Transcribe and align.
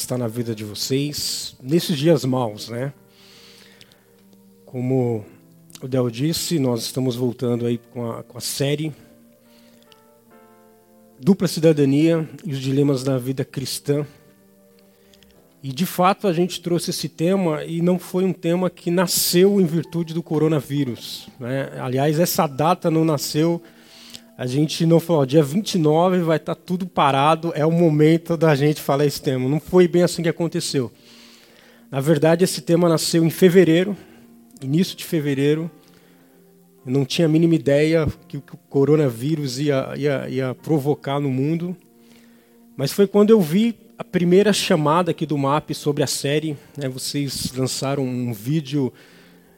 está 0.00 0.18
na 0.18 0.28
vida 0.28 0.54
de 0.54 0.64
vocês 0.64 1.56
nesses 1.62 1.98
dias 1.98 2.24
maus, 2.24 2.68
né? 2.68 2.92
Como 4.64 5.24
o 5.80 5.88
Del 5.88 6.10
disse, 6.10 6.58
nós 6.58 6.82
estamos 6.82 7.16
voltando 7.16 7.66
aí 7.66 7.78
com 7.92 8.10
a, 8.10 8.22
com 8.22 8.36
a 8.36 8.40
série 8.40 8.92
Dupla 11.20 11.48
Cidadania 11.48 12.28
e 12.44 12.52
os 12.52 12.60
Dilemas 12.60 13.02
da 13.02 13.18
Vida 13.18 13.44
Cristã. 13.44 14.06
E 15.62 15.72
de 15.72 15.84
fato 15.84 16.28
a 16.28 16.32
gente 16.32 16.60
trouxe 16.60 16.90
esse 16.90 17.08
tema 17.08 17.64
e 17.64 17.82
não 17.82 17.98
foi 17.98 18.24
um 18.24 18.32
tema 18.32 18.70
que 18.70 18.90
nasceu 18.90 19.60
em 19.60 19.64
virtude 19.64 20.14
do 20.14 20.22
coronavírus. 20.22 21.28
Né? 21.40 21.70
Aliás, 21.80 22.20
essa 22.20 22.46
data 22.46 22.90
não 22.90 23.04
nasceu 23.04 23.60
a 24.38 24.46
gente 24.46 24.86
não 24.86 25.00
falou, 25.00 25.26
dia 25.26 25.42
29 25.42 26.20
vai 26.20 26.36
estar 26.36 26.54
tá 26.54 26.62
tudo 26.64 26.86
parado, 26.86 27.52
é 27.56 27.66
o 27.66 27.72
momento 27.72 28.36
da 28.36 28.54
gente 28.54 28.80
falar 28.80 29.04
esse 29.04 29.20
tema. 29.20 29.48
Não 29.48 29.58
foi 29.58 29.88
bem 29.88 30.04
assim 30.04 30.22
que 30.22 30.28
aconteceu. 30.28 30.92
Na 31.90 32.00
verdade, 32.00 32.44
esse 32.44 32.60
tema 32.60 32.88
nasceu 32.88 33.24
em 33.24 33.30
fevereiro, 33.30 33.96
início 34.62 34.96
de 34.96 35.04
fevereiro. 35.04 35.68
Eu 36.86 36.92
não 36.92 37.04
tinha 37.04 37.26
a 37.26 37.28
mínima 37.28 37.56
ideia 37.56 38.06
que 38.28 38.36
o 38.36 38.42
coronavírus 38.70 39.58
ia, 39.58 39.92
ia, 39.96 40.28
ia 40.28 40.54
provocar 40.54 41.18
no 41.18 41.30
mundo. 41.30 41.76
Mas 42.76 42.92
foi 42.92 43.08
quando 43.08 43.30
eu 43.30 43.40
vi 43.40 43.74
a 43.98 44.04
primeira 44.04 44.52
chamada 44.52 45.10
aqui 45.10 45.26
do 45.26 45.36
MAP 45.36 45.74
sobre 45.74 46.04
a 46.04 46.06
série. 46.06 46.56
Né, 46.76 46.88
vocês 46.88 47.50
lançaram 47.56 48.04
um 48.04 48.32
vídeo 48.32 48.92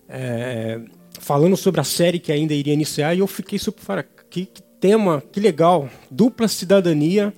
é, 0.09 0.81
falando 1.19 1.55
sobre 1.55 1.83
a 1.83 1.85
série 1.85 2.19
que 2.19 2.33
ainda 2.33 2.55
iria 2.55 2.73
iniciar 2.73 3.15
e 3.15 3.19
eu 3.19 3.27
fiquei 3.27 3.59
super. 3.59 4.09
Que, 4.31 4.47
que 4.47 4.70
tema, 4.81 5.23
que 5.31 5.39
legal, 5.39 5.91
dupla 6.11 6.49
cidadania, 6.49 7.35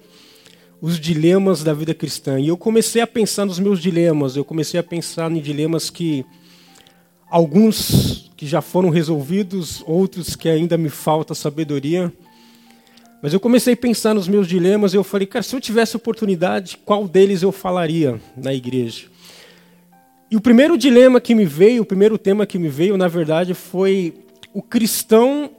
os 0.81 0.99
dilemas 0.99 1.65
da 1.65 1.75
vida 1.75 1.93
cristã. 1.93 2.39
E 2.39 2.49
eu 2.49 2.57
comecei 2.57 3.03
a 3.03 3.07
pensar 3.07 3.45
nos 3.45 3.59
meus 3.59 3.81
dilemas, 3.81 4.37
eu 4.37 4.45
comecei 4.45 4.79
a 4.79 4.83
pensar 4.83 5.31
em 5.31 5.41
dilemas 5.41 5.91
que 5.91 6.25
alguns 7.29 8.31
que 8.37 8.47
já 8.47 8.61
foram 8.61 8.91
resolvidos, 8.91 9.83
outros 9.87 10.37
que 10.37 10.49
ainda 10.49 10.79
me 10.79 10.89
falta 10.89 11.35
sabedoria. 11.35 12.13
Mas 13.23 13.33
eu 13.33 13.41
comecei 13.41 13.75
a 13.75 13.77
pensar 13.77 14.15
nos 14.15 14.29
meus 14.29 14.47
dilemas 14.49 14.93
e 14.93 14.97
eu 14.97 15.05
falei, 15.05 15.27
cara, 15.27 15.43
se 15.43 15.55
eu 15.55 15.61
tivesse 15.61 15.97
oportunidade, 15.97 16.79
qual 16.85 17.07
deles 17.07 17.43
eu 17.43 17.53
falaria 17.53 18.21
na 18.37 18.53
igreja? 18.53 19.07
E 20.31 20.37
o 20.37 20.41
primeiro 20.41 20.77
dilema 20.79 21.21
que 21.21 21.35
me 21.35 21.45
veio, 21.45 21.83
o 21.83 21.87
primeiro 21.87 22.19
tema 22.19 22.47
que 22.47 22.59
me 22.59 22.69
veio, 22.69 22.97
na 22.97 23.07
verdade, 23.07 23.55
foi 23.55 24.15
o 24.53 24.63
cristão 24.63 25.51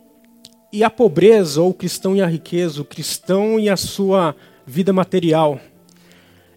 e 0.73 0.83
a 0.83 0.89
pobreza, 0.89 1.61
ou 1.61 1.69
o 1.69 1.73
cristão 1.73 2.15
e 2.15 2.21
a 2.21 2.25
riqueza, 2.25 2.81
o 2.81 2.85
cristão 2.85 3.59
e 3.59 3.69
a 3.69 3.77
sua 3.77 4.35
vida 4.65 4.91
material. 4.91 5.61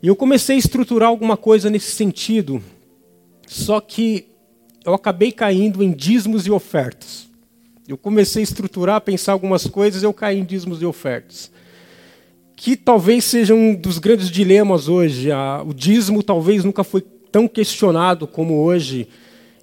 E 0.03 0.09
eu 0.09 0.17
comecei 0.17 0.57
a 0.57 0.59
estruturar 0.59 1.11
alguma 1.11 1.37
coisa 1.37 1.69
nesse 1.69 1.91
sentido, 1.91 2.63
só 3.47 3.79
que 3.79 4.27
eu 4.87 4.95
acabei 4.95 5.31
caindo 5.31 5.83
em 5.83 5.93
dízimos 5.93 6.47
e 6.47 6.51
ofertas. 6.51 7.29
Eu 7.87 7.99
comecei 7.99 8.41
a 8.41 8.45
estruturar, 8.45 8.97
a 8.97 9.01
pensar 9.03 9.33
algumas 9.33 9.67
coisas, 9.67 10.03
eu 10.03 10.15
caí 10.15 10.39
em 10.39 10.45
dízimos 10.45 10.81
e 10.81 10.87
ofertas. 10.87 11.51
Que 12.57 12.75
talvez 12.75 13.23
seja 13.23 13.55
um 13.55 13.75
dos 13.75 13.99
grandes 13.99 14.31
dilemas 14.31 14.89
hoje. 14.89 15.29
O 15.67 15.75
dízimo 15.75 16.23
talvez 16.23 16.65
nunca 16.65 16.83
foi 16.83 17.03
tão 17.31 17.47
questionado 17.47 18.27
como 18.27 18.63
hoje 18.63 19.09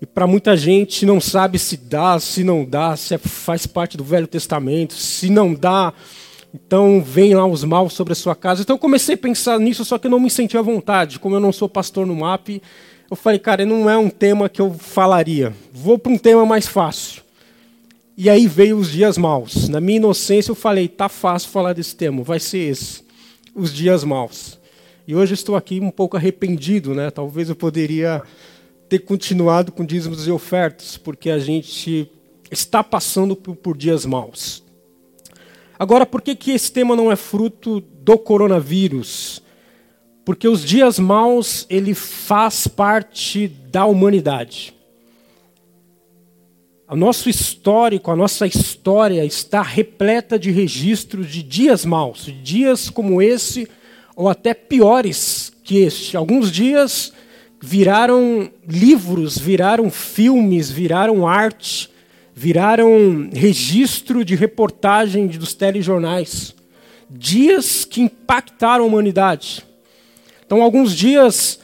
e 0.03 0.05
para 0.05 0.27
muita 0.27 0.57
gente 0.57 1.05
não 1.05 1.21
sabe 1.21 1.57
se 1.57 1.77
dá, 1.77 2.19
se 2.19 2.43
não 2.43 2.65
dá, 2.65 2.93
se 2.97 3.15
é, 3.15 3.17
faz 3.17 3.65
parte 3.65 3.95
do 3.95 4.03
Velho 4.03 4.27
Testamento, 4.27 4.95
se 4.95 5.29
não 5.29 5.53
dá, 5.53 5.93
então 6.53 7.01
vem 7.01 7.33
lá 7.33 7.47
os 7.47 7.63
maus 7.63 7.93
sobre 7.93 8.11
a 8.11 8.15
sua 8.17 8.35
casa. 8.35 8.63
Então 8.63 8.75
eu 8.75 8.79
comecei 8.79 9.15
a 9.15 9.17
pensar 9.17 9.57
nisso, 9.61 9.85
só 9.85 9.97
que 9.97 10.05
eu 10.05 10.11
não 10.11 10.19
me 10.19 10.29
senti 10.29 10.57
à 10.57 10.61
vontade. 10.61 11.19
Como 11.19 11.37
eu 11.37 11.39
não 11.39 11.53
sou 11.53 11.69
pastor 11.69 12.05
no 12.05 12.17
MAP, 12.17 12.61
eu 13.09 13.15
falei, 13.15 13.39
cara, 13.39 13.65
não 13.65 13.89
é 13.89 13.97
um 13.97 14.09
tema 14.09 14.49
que 14.49 14.59
eu 14.59 14.73
falaria. 14.73 15.53
Vou 15.71 15.97
para 15.97 16.11
um 16.11 16.17
tema 16.17 16.45
mais 16.45 16.67
fácil. 16.67 17.23
E 18.17 18.29
aí 18.29 18.45
veio 18.45 18.77
os 18.77 18.91
dias 18.91 19.17
maus. 19.17 19.69
Na 19.69 19.79
minha 19.79 19.99
inocência 19.99 20.51
eu 20.51 20.55
falei, 20.55 20.89
tá 20.89 21.07
fácil 21.07 21.49
falar 21.49 21.71
desse 21.71 21.95
tema, 21.95 22.23
vai 22.23 22.41
ser 22.41 22.71
esse, 22.71 23.05
os 23.55 23.73
dias 23.73 24.03
maus. 24.03 24.59
E 25.07 25.15
hoje 25.15 25.33
estou 25.33 25.55
aqui 25.55 25.79
um 25.79 25.89
pouco 25.89 26.17
arrependido, 26.17 26.93
né? 26.93 27.09
Talvez 27.09 27.47
eu 27.47 27.55
poderia 27.55 28.21
ter 28.93 28.99
continuado 28.99 29.71
com 29.71 29.83
dízimos 29.83 30.27
e 30.27 30.31
ofertas, 30.31 30.97
porque 30.97 31.31
a 31.31 31.39
gente 31.39 32.07
está 32.51 32.83
passando 32.83 33.35
por, 33.35 33.75
dias 33.75 34.05
maus. 34.05 34.63
Agora, 35.79 36.05
por 36.05 36.21
que, 36.21 36.35
que 36.35 36.51
esse 36.51 36.71
tema 36.71 36.95
não 36.95 37.11
é 37.11 37.15
fruto 37.15 37.79
do 37.79 38.19
coronavírus? 38.19 39.41
Porque 40.23 40.47
os 40.47 40.63
dias 40.63 40.99
maus, 40.99 41.65
ele 41.71 41.95
faz 41.95 42.67
parte 42.67 43.47
da 43.47 43.87
humanidade. 43.87 44.75
O 46.87 46.95
nosso 46.95 47.31
histórico, 47.31 48.11
a 48.11 48.15
nossa 48.15 48.45
história 48.45 49.25
está 49.25 49.63
repleta 49.63 50.37
de 50.37 50.51
registros 50.51 51.31
de 51.31 51.41
dias 51.41 51.83
maus, 51.83 52.29
dias 52.43 52.91
como 52.91 53.23
esse, 53.23 53.67
ou 54.15 54.29
até 54.29 54.53
piores 54.53 55.51
que 55.63 55.79
este. 55.79 56.15
Alguns 56.15 56.51
dias 56.51 57.11
viraram 57.65 58.51
livros, 58.67 59.37
viraram 59.37 59.89
filmes, 59.89 60.69
viraram 60.69 61.25
arte, 61.25 61.89
viraram 62.35 63.29
registro 63.33 64.25
de 64.25 64.35
reportagem 64.35 65.27
dos 65.27 65.53
telejornais. 65.53 66.53
Dias 67.09 67.85
que 67.85 68.01
impactaram 68.01 68.83
a 68.83 68.87
humanidade. 68.87 69.65
Então, 70.45 70.61
alguns 70.61 70.93
dias 70.93 71.57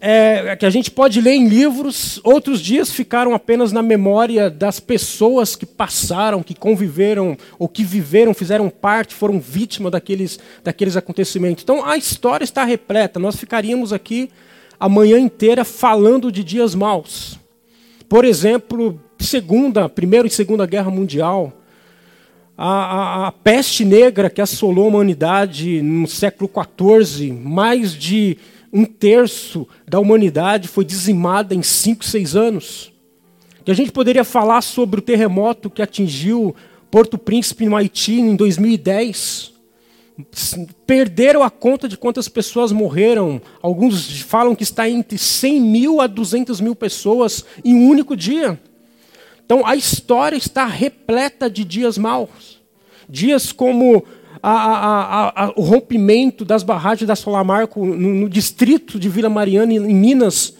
é, 0.00 0.56
que 0.56 0.66
a 0.66 0.70
gente 0.70 0.90
pode 0.90 1.20
ler 1.20 1.34
em 1.34 1.46
livros, 1.46 2.20
outros 2.24 2.60
dias 2.60 2.90
ficaram 2.90 3.32
apenas 3.32 3.70
na 3.70 3.80
memória 3.80 4.50
das 4.50 4.80
pessoas 4.80 5.54
que 5.54 5.64
passaram, 5.64 6.42
que 6.42 6.56
conviveram, 6.56 7.38
ou 7.60 7.68
que 7.68 7.84
viveram, 7.84 8.34
fizeram 8.34 8.68
parte, 8.68 9.14
foram 9.14 9.38
vítimas 9.38 9.92
daqueles, 9.92 10.36
daqueles 10.64 10.96
acontecimentos. 10.96 11.62
Então, 11.62 11.84
a 11.84 11.96
história 11.96 12.42
está 12.42 12.64
repleta. 12.64 13.20
Nós 13.20 13.36
ficaríamos 13.36 13.92
aqui 13.92 14.28
a 14.84 14.88
manhã 14.90 15.18
inteira 15.18 15.64
falando 15.64 16.30
de 16.30 16.44
dias 16.44 16.74
maus. 16.74 17.38
Por 18.06 18.22
exemplo, 18.22 19.00
segunda, 19.18 19.88
primeira 19.88 20.28
e 20.28 20.30
segunda 20.30 20.66
guerra 20.66 20.90
mundial, 20.90 21.54
a, 22.54 22.68
a, 22.68 23.26
a, 23.28 23.32
peste 23.32 23.82
negra 23.82 24.28
que 24.28 24.42
assolou 24.42 24.84
a 24.84 24.88
humanidade 24.88 25.80
no 25.80 26.06
século 26.06 26.50
XIV, 26.52 27.32
mais 27.32 27.94
de 27.94 28.36
um 28.70 28.84
terço 28.84 29.66
da 29.88 29.98
humanidade 29.98 30.68
foi 30.68 30.84
dizimada 30.84 31.54
em 31.54 31.62
cinco, 31.62 32.04
seis 32.04 32.36
anos. 32.36 32.92
E 33.66 33.70
a 33.70 33.74
gente 33.74 33.90
poderia 33.90 34.22
falar 34.22 34.60
sobre 34.60 35.00
o 35.00 35.02
terremoto 35.02 35.70
que 35.70 35.80
atingiu 35.80 36.54
Porto 36.90 37.16
Príncipe 37.16 37.64
no 37.64 37.74
Haiti 37.74 38.20
em 38.20 38.36
2010 38.36 39.53
perderam 40.86 41.42
a 41.42 41.50
conta 41.50 41.88
de 41.88 41.96
quantas 41.96 42.28
pessoas 42.28 42.70
morreram. 42.70 43.40
Alguns 43.60 44.20
falam 44.20 44.54
que 44.54 44.62
está 44.62 44.88
entre 44.88 45.18
100 45.18 45.60
mil 45.60 46.00
a 46.00 46.06
200 46.06 46.60
mil 46.60 46.74
pessoas 46.74 47.44
em 47.64 47.74
um 47.74 47.88
único 47.88 48.16
dia. 48.16 48.60
Então 49.44 49.66
a 49.66 49.74
história 49.74 50.36
está 50.36 50.64
repleta 50.66 51.50
de 51.50 51.64
dias 51.64 51.98
maus. 51.98 52.62
Dias 53.08 53.52
como 53.52 54.04
a, 54.42 54.52
a, 54.52 55.44
a, 55.44 55.52
o 55.56 55.62
rompimento 55.62 56.44
das 56.44 56.62
barragens 56.62 57.08
da 57.08 57.16
Solamarco 57.16 57.84
no, 57.84 58.14
no, 58.14 58.28
distrito 58.28 58.98
de 58.98 59.08
Vila 59.08 59.28
Mariana, 59.28 59.74
em 59.74 59.94
Minas. 59.94 60.54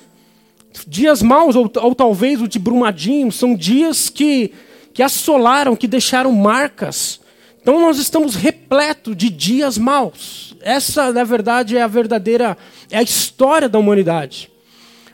Dias 0.86 1.22
maus, 1.22 1.54
ou, 1.54 1.70
ou 1.80 1.94
talvez 1.94 2.42
o 2.42 2.48
de 2.48 2.58
Brumadinho, 2.58 3.30
são 3.30 3.54
dias 3.54 4.10
que, 4.10 4.52
que 4.92 5.02
assolaram, 5.02 5.76
que 5.76 5.86
deixaram 5.86 6.32
marcas 6.32 7.20
então 7.64 7.80
nós 7.80 7.98
estamos 7.98 8.34
repleto 8.34 9.14
de 9.14 9.30
dias 9.30 9.78
maus. 9.78 10.54
Essa, 10.60 11.10
na 11.14 11.24
verdade, 11.24 11.78
é 11.78 11.80
a 11.80 11.86
verdadeira, 11.86 12.58
é 12.90 12.98
a 12.98 13.02
história 13.02 13.70
da 13.70 13.78
humanidade. 13.78 14.50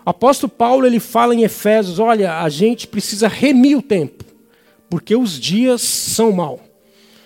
O 0.04 0.10
apóstolo 0.10 0.50
Paulo 0.50 0.84
ele 0.84 0.98
fala 0.98 1.32
em 1.32 1.44
Efésios, 1.44 2.00
olha, 2.00 2.40
a 2.40 2.48
gente 2.48 2.88
precisa 2.88 3.28
remir 3.28 3.78
o 3.78 3.82
tempo, 3.82 4.24
porque 4.88 5.14
os 5.14 5.38
dias 5.38 5.80
são 5.80 6.32
maus. 6.32 6.58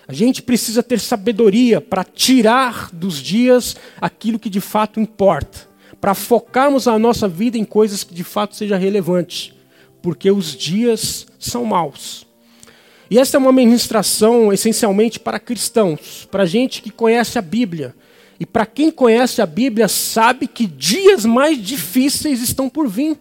A 0.06 0.12
gente 0.12 0.42
precisa 0.42 0.82
ter 0.82 1.00
sabedoria 1.00 1.80
para 1.80 2.04
tirar 2.04 2.90
dos 2.92 3.16
dias 3.16 3.76
aquilo 3.98 4.38
que 4.38 4.50
de 4.50 4.60
fato 4.60 5.00
importa, 5.00 5.66
para 6.02 6.12
focarmos 6.12 6.86
a 6.86 6.98
nossa 6.98 7.26
vida 7.26 7.56
em 7.56 7.64
coisas 7.64 8.04
que 8.04 8.12
de 8.12 8.24
fato 8.24 8.54
sejam 8.54 8.78
relevantes, 8.78 9.54
porque 10.02 10.30
os 10.30 10.54
dias 10.54 11.26
são 11.38 11.64
maus. 11.64 12.26
E 13.10 13.18
essa 13.18 13.36
é 13.36 13.38
uma 13.38 13.52
ministração 13.52 14.52
essencialmente 14.52 15.20
para 15.20 15.38
cristãos, 15.38 16.26
para 16.30 16.46
gente 16.46 16.80
que 16.80 16.90
conhece 16.90 17.38
a 17.38 17.42
Bíblia. 17.42 17.94
E 18.40 18.46
para 18.46 18.66
quem 18.66 18.90
conhece 18.90 19.40
a 19.40 19.46
Bíblia 19.46 19.88
sabe 19.88 20.46
que 20.46 20.66
dias 20.66 21.24
mais 21.24 21.58
difíceis 21.62 22.42
estão 22.42 22.68
por 22.68 22.88
vir. 22.88 23.18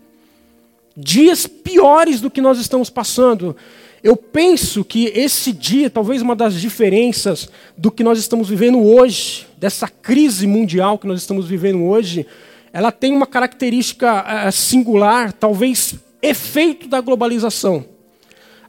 Dias 0.96 1.46
piores 1.48 2.22
do 2.22 2.30
que 2.30 2.42
nós 2.42 2.60
estamos 2.60 2.90
passando. 2.90 3.56
Eu 4.04 4.16
penso 4.16 4.84
que 4.84 5.06
esse 5.16 5.52
dia, 5.52 5.90
talvez 5.90 6.22
uma 6.22 6.36
das 6.36 6.60
diferenças 6.60 7.50
do 7.78 7.92
que 7.92 8.04
nós 8.04 8.20
estamos 8.20 8.50
vivendo 8.50 8.80
hoje, 8.80 9.48
dessa 9.58 9.88
crise 9.88 10.46
mundial 10.46 10.98
que 10.98 11.08
nós 11.08 11.20
estamos 11.20 11.48
vivendo 11.48 11.84
hoje, 11.84 12.26
ela 12.72 12.92
tem 12.92 13.16
uma 13.16 13.28
característica 13.28 14.48
uh, 14.48 14.52
singular, 14.52 15.32
talvez 15.32 15.96
efeito 16.22 16.88
da 16.88 17.00
globalização. 17.00 17.93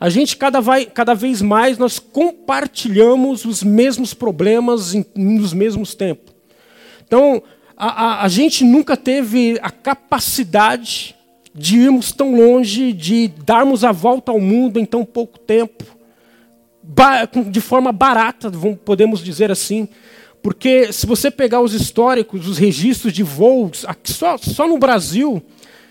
A 0.04 0.10
gente 0.10 0.36
cada, 0.36 0.60
vai, 0.60 0.84
cada 0.84 1.14
vez 1.14 1.40
mais 1.40 1.78
nós 1.78 1.98
compartilhamos 1.98 3.46
os 3.46 3.62
mesmos 3.62 4.12
problemas 4.12 4.94
em, 4.94 5.02
nos 5.14 5.54
mesmos 5.54 5.94
tempos. 5.94 6.34
Então, 7.06 7.42
a, 7.74 7.86
a, 7.86 8.24
a 8.24 8.28
gente 8.28 8.64
nunca 8.64 8.98
teve 8.98 9.58
a 9.62 9.70
capacidade 9.70 11.16
de 11.54 11.78
irmos 11.78 12.12
tão 12.12 12.36
longe, 12.36 12.92
de 12.92 13.28
darmos 13.46 13.82
a 13.82 13.92
volta 13.92 14.30
ao 14.30 14.38
mundo 14.38 14.78
em 14.78 14.84
tão 14.84 15.06
pouco 15.06 15.38
tempo, 15.38 15.84
de 17.50 17.62
forma 17.62 17.90
barata, 17.90 18.52
podemos 18.84 19.24
dizer 19.24 19.50
assim. 19.50 19.88
Porque 20.42 20.92
se 20.92 21.06
você 21.06 21.30
pegar 21.30 21.62
os 21.62 21.72
históricos, 21.72 22.46
os 22.46 22.58
registros 22.58 23.10
de 23.10 23.22
voos, 23.22 23.86
só, 24.04 24.36
só 24.36 24.68
no 24.68 24.76
Brasil, 24.76 25.42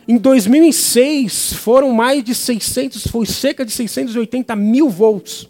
em 0.07 0.17
2006 0.17 1.53
foram 1.53 1.91
mais 1.91 2.23
de 2.23 2.35
600, 2.35 3.07
foi 3.07 3.25
cerca 3.25 3.65
de 3.65 3.71
680 3.71 4.55
mil 4.55 4.89
voos. 4.89 5.49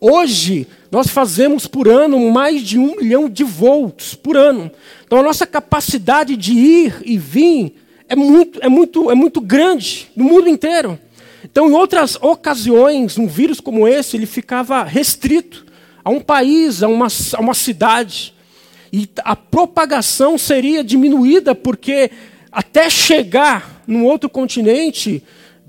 Hoje, 0.00 0.66
nós 0.90 1.08
fazemos 1.08 1.66
por 1.66 1.88
ano 1.88 2.30
mais 2.30 2.62
de 2.62 2.78
um 2.78 2.96
milhão 2.96 3.28
de 3.28 3.44
voos 3.44 4.14
por 4.14 4.36
ano. 4.36 4.70
Então, 5.04 5.18
a 5.18 5.22
nossa 5.22 5.46
capacidade 5.46 6.36
de 6.36 6.52
ir 6.52 7.02
e 7.04 7.18
vir 7.18 7.74
é 8.08 8.14
muito, 8.14 8.58
é 8.62 8.68
muito, 8.68 9.10
é 9.10 9.14
muito 9.14 9.40
grande 9.40 10.08
no 10.14 10.24
mundo 10.24 10.48
inteiro. 10.48 10.98
Então, 11.42 11.68
em 11.68 11.72
outras 11.72 12.16
ocasiões, 12.16 13.18
um 13.18 13.26
vírus 13.26 13.60
como 13.60 13.86
esse, 13.86 14.16
ele 14.16 14.26
ficava 14.26 14.82
restrito 14.84 15.64
a 16.04 16.10
um 16.10 16.20
país, 16.20 16.82
a 16.82 16.88
uma, 16.88 17.08
a 17.34 17.40
uma 17.40 17.54
cidade. 17.54 18.34
E 18.92 19.08
a 19.18 19.34
propagação 19.34 20.38
seria 20.38 20.84
diminuída, 20.84 21.54
porque 21.54 22.10
até 22.56 22.88
chegar 22.88 23.82
num 23.86 24.06
outro 24.06 24.30
continente, 24.30 25.22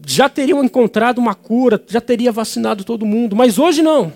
já 0.06 0.30
teriam 0.30 0.64
encontrado 0.64 1.18
uma 1.18 1.36
cura, 1.36 1.84
já 1.86 2.00
teria 2.00 2.32
vacinado 2.32 2.86
todo 2.86 3.06
mundo. 3.06 3.36
Mas 3.36 3.60
hoje 3.60 3.82
não. 3.82 4.14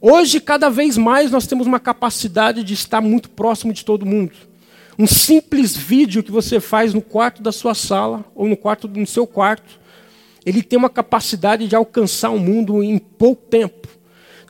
Hoje, 0.00 0.40
cada 0.40 0.68
vez 0.68 0.98
mais, 0.98 1.30
nós 1.30 1.46
temos 1.46 1.64
uma 1.64 1.78
capacidade 1.78 2.64
de 2.64 2.74
estar 2.74 3.00
muito 3.00 3.30
próximo 3.30 3.72
de 3.72 3.84
todo 3.84 4.04
mundo. 4.04 4.32
Um 4.98 5.06
simples 5.06 5.76
vídeo 5.76 6.24
que 6.24 6.32
você 6.32 6.58
faz 6.58 6.92
no 6.92 7.00
quarto 7.00 7.40
da 7.40 7.52
sua 7.52 7.72
sala 7.72 8.24
ou 8.34 8.48
no 8.48 8.56
quarto 8.56 8.88
no 8.88 9.06
seu 9.06 9.24
quarto, 9.24 9.78
ele 10.44 10.64
tem 10.64 10.76
uma 10.76 10.90
capacidade 10.90 11.68
de 11.68 11.76
alcançar 11.76 12.30
o 12.30 12.40
mundo 12.40 12.82
em 12.82 12.98
pouco 12.98 13.44
tempo. 13.48 13.86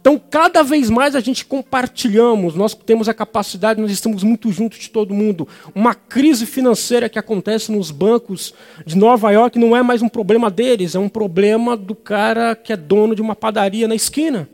Então, 0.06 0.22
cada 0.30 0.62
vez 0.62 0.88
mais 0.88 1.16
a 1.16 1.20
gente 1.20 1.44
compartilhamos, 1.44 2.54
nós 2.54 2.74
temos 2.74 3.08
a 3.08 3.12
capacidade, 3.12 3.80
nós 3.80 3.90
estamos 3.90 4.22
muito 4.22 4.52
juntos 4.52 4.78
de 4.78 4.88
todo 4.88 5.12
mundo. 5.12 5.48
Uma 5.74 5.96
crise 5.96 6.46
financeira 6.46 7.08
que 7.08 7.18
acontece 7.18 7.72
nos 7.72 7.90
bancos 7.90 8.54
de 8.86 8.96
Nova 8.96 9.32
York 9.32 9.58
não 9.58 9.76
é 9.76 9.82
mais 9.82 10.02
um 10.02 10.08
problema 10.08 10.48
deles, 10.48 10.94
é 10.94 10.98
um 11.00 11.08
problema 11.08 11.76
do 11.76 11.92
cara 11.92 12.54
que 12.54 12.72
é 12.72 12.76
dono 12.76 13.16
de 13.16 13.20
uma 13.20 13.34
padaria 13.34 13.88
na 13.88 13.96
esquina. 13.96 14.48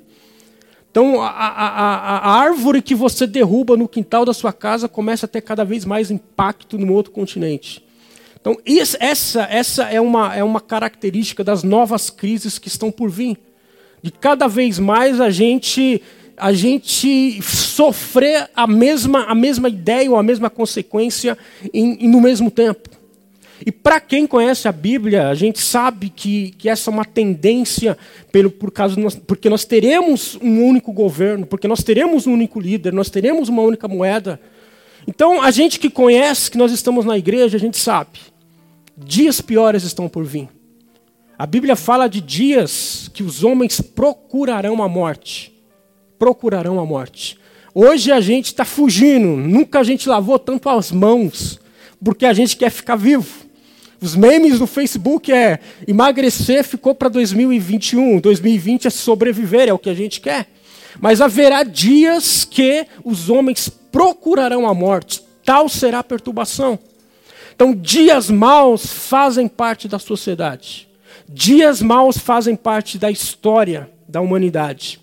Então, 0.91 1.21
a, 1.21 1.29
a, 1.29 1.69
a, 1.69 2.19
a 2.19 2.41
árvore 2.41 2.81
que 2.81 2.95
você 2.95 3.27
derruba 3.27 3.77
no 3.77 3.87
quintal 3.87 4.25
da 4.25 4.33
sua 4.33 4.55
casa 4.55 4.89
começa 4.89 5.27
a 5.27 5.29
ter 5.29 5.43
cada 5.43 5.67
vez 5.67 5.85
mais 5.85 6.11
impacto 6.11 6.79
no 6.79 6.95
outro 6.95 7.13
continente. 7.13 7.85
Então, 8.41 8.57
essa, 8.99 9.43
essa 9.43 9.83
é, 9.83 10.01
uma, 10.01 10.35
é 10.35 10.43
uma 10.43 10.63
característica 10.63 11.45
das 11.45 11.63
novas 11.63 12.09
crises 12.09 12.59
que 12.59 12.69
estão 12.69 12.91
por 12.91 13.11
vir 13.11 13.37
de 14.03 14.11
cada 14.11 14.49
vez 14.49 14.79
mais 14.79 15.21
a 15.21 15.31
gente 15.31 16.03
a 16.37 16.53
gente 16.53 17.41
sofrer 17.43 18.51
a 18.57 18.67
mesma, 18.67 19.25
a 19.25 19.35
mesma 19.35 19.69
ideia 19.69 20.11
ou 20.11 20.17
a 20.17 20.23
mesma 20.23 20.51
consequência 20.51 21.39
em, 21.73 22.05
em 22.05 22.09
no 22.09 22.21
mesmo 22.21 22.51
tempo. 22.51 22.89
E 23.65 23.71
para 23.71 24.01
quem 24.01 24.27
conhece 24.27 24.67
a 24.67 24.73
Bíblia, 24.73 25.29
a 25.29 25.35
gente 25.35 25.61
sabe 25.61 26.09
que, 26.09 26.51
que 26.59 26.69
essa 26.69 26.91
é 26.91 26.93
uma 26.93 27.05
tendência, 27.05 27.97
pelo, 28.33 28.51
por 28.51 28.73
causa 28.73 28.99
nós, 28.99 29.15
porque 29.15 29.49
nós 29.49 29.65
teremos 29.65 30.37
um 30.43 30.65
único 30.65 30.93
governo, 30.93 31.47
porque 31.47 31.69
nós 31.69 31.83
teremos 31.85 32.27
um 32.27 32.33
único 32.33 32.59
líder, 32.59 32.93
nós 32.93 33.09
teremos 33.09 33.49
uma 33.49 33.63
única 33.63 33.87
moeda. 33.87 34.41
Então, 35.07 35.41
a 35.41 35.51
gente 35.53 35.79
que 35.79 35.89
conhece 35.89 36.51
que 36.51 36.59
nós 36.59 36.73
estamos 36.73 37.05
na 37.05 37.17
igreja, 37.17 37.57
a 37.57 37.61
gente 37.61 37.79
sabe, 37.79 38.19
dias 38.97 39.41
piores 39.41 39.85
estão 39.85 40.09
por 40.09 40.25
vir. 40.25 40.49
A 41.39 41.47
Bíblia 41.47 41.75
fala 41.75 42.09
de 42.09 42.21
dias 42.21 43.11
que 43.13 43.23
os 43.23 43.43
homens 43.43 43.81
procurarão 43.81 44.83
a 44.83 44.89
morte. 44.89 45.53
Procurarão 46.19 46.79
a 46.79 46.85
morte. 46.85 47.39
Hoje 47.75 48.13
a 48.13 48.21
gente 48.21 48.47
está 48.47 48.65
fugindo, 48.65 49.29
nunca 49.29 49.81
a 49.81 49.83
gente 49.83 50.09
lavou 50.09 50.39
tanto 50.39 50.69
as 50.69 50.93
mãos, 50.93 51.59
porque 52.05 52.27
a 52.27 52.35
gente 52.35 52.57
quer 52.57 52.71
ficar 52.71 52.97
vivo. 52.97 53.47
Os 54.01 54.15
memes 54.15 54.61
no 54.61 54.67
Facebook 54.67 55.33
é 55.33 55.59
emagrecer 55.87 56.65
ficou 56.65 56.95
para 56.95 57.09
2021, 57.09 58.21
2020 58.21 58.89
é 58.89 58.91
sobreviver, 58.91 59.69
é 59.69 59.73
o 59.73 59.79
que 59.79 59.89
a 59.89 59.95
gente 59.95 60.21
quer. 60.21 60.49
Mas 61.01 61.23
haverá 61.23 61.63
dias 61.63 62.45
que 62.45 62.87
os 63.03 63.31
homens 63.31 63.71
procurarão 63.71 64.69
a 64.69 64.75
morte, 64.75 65.23
tal 65.45 65.69
será 65.69 66.01
a 66.01 66.05
perturbação. 66.05 66.79
Então, 67.55 67.75
dias 67.75 68.29
maus 68.29 68.87
fazem 68.87 69.49
parte 69.49 69.89
da 69.89 69.99
sociedade. 69.99 70.92
Dias 71.35 71.81
maus 71.81 72.19
fazem 72.19 72.55
parte 72.55 72.99
da 72.99 73.11
história 73.11 73.91
da 74.07 74.21
humanidade. 74.21 75.01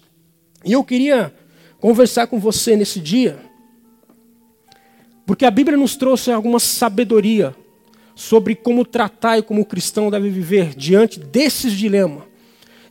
E 0.63 0.73
eu 0.73 0.83
queria 0.83 1.33
conversar 1.79 2.27
com 2.27 2.39
você 2.39 2.75
nesse 2.75 2.99
dia, 2.99 3.39
porque 5.25 5.43
a 5.43 5.49
Bíblia 5.49 5.75
nos 5.75 5.95
trouxe 5.95 6.31
alguma 6.31 6.59
sabedoria 6.59 7.55
sobre 8.13 8.53
como 8.53 8.85
tratar 8.85 9.39
e 9.39 9.41
como 9.41 9.61
o 9.61 9.65
cristão 9.65 10.11
deve 10.11 10.29
viver 10.29 10.75
diante 10.75 11.19
desses 11.19 11.73
dilemas, 11.73 12.23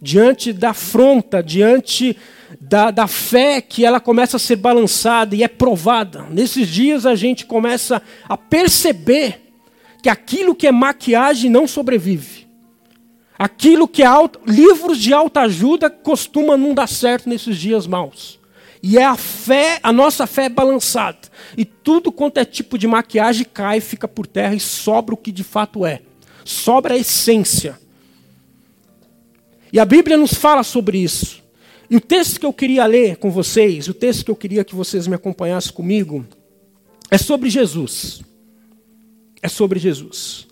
diante 0.02 0.52
da 0.52 0.70
afronta, 0.70 1.40
diante 1.40 2.16
da, 2.60 2.90
da 2.90 3.06
fé 3.06 3.60
que 3.60 3.84
ela 3.84 4.00
começa 4.00 4.36
a 4.36 4.40
ser 4.40 4.56
balançada 4.56 5.36
e 5.36 5.44
é 5.44 5.48
provada. 5.48 6.26
Nesses 6.28 6.66
dias 6.66 7.06
a 7.06 7.14
gente 7.14 7.46
começa 7.46 8.02
a 8.28 8.36
perceber 8.36 9.52
que 10.02 10.08
aquilo 10.08 10.56
que 10.56 10.66
é 10.66 10.72
maquiagem 10.72 11.48
não 11.48 11.68
sobrevive. 11.68 12.47
Aquilo 13.38 13.86
que 13.86 14.02
é 14.02 14.06
alto, 14.06 14.40
livros 14.44 14.98
de 14.98 15.14
alta 15.14 15.42
ajuda 15.42 15.88
costuma 15.88 16.56
não 16.56 16.74
dar 16.74 16.88
certo 16.88 17.28
nesses 17.28 17.56
dias 17.56 17.86
maus. 17.86 18.38
E 18.82 18.98
é 18.98 19.04
a 19.04 19.16
fé, 19.16 19.78
a 19.82 19.92
nossa 19.92 20.26
fé 20.26 20.46
é 20.46 20.48
balançada. 20.48 21.18
E 21.56 21.64
tudo 21.64 22.10
quanto 22.10 22.38
é 22.38 22.44
tipo 22.44 22.76
de 22.76 22.86
maquiagem 22.88 23.46
cai, 23.52 23.80
fica 23.80 24.08
por 24.08 24.26
terra 24.26 24.54
e 24.54 24.60
sobra 24.60 25.14
o 25.14 25.18
que 25.18 25.30
de 25.30 25.44
fato 25.44 25.86
é. 25.86 26.02
Sobra 26.44 26.94
a 26.94 26.98
essência. 26.98 27.78
E 29.72 29.78
a 29.78 29.84
Bíblia 29.84 30.16
nos 30.16 30.34
fala 30.34 30.64
sobre 30.64 30.98
isso. 30.98 31.42
E 31.88 31.96
o 31.96 32.00
texto 32.00 32.40
que 32.40 32.46
eu 32.46 32.52
queria 32.52 32.86
ler 32.86 33.16
com 33.16 33.30
vocês, 33.30 33.86
o 33.88 33.94
texto 33.94 34.24
que 34.24 34.30
eu 34.30 34.36
queria 34.36 34.64
que 34.64 34.74
vocês 34.74 35.06
me 35.06 35.14
acompanhassem 35.14 35.72
comigo, 35.72 36.26
é 37.10 37.16
sobre 37.16 37.50
Jesus. 37.50 38.20
É 39.40 39.48
sobre 39.48 39.78
Jesus. 39.78 40.47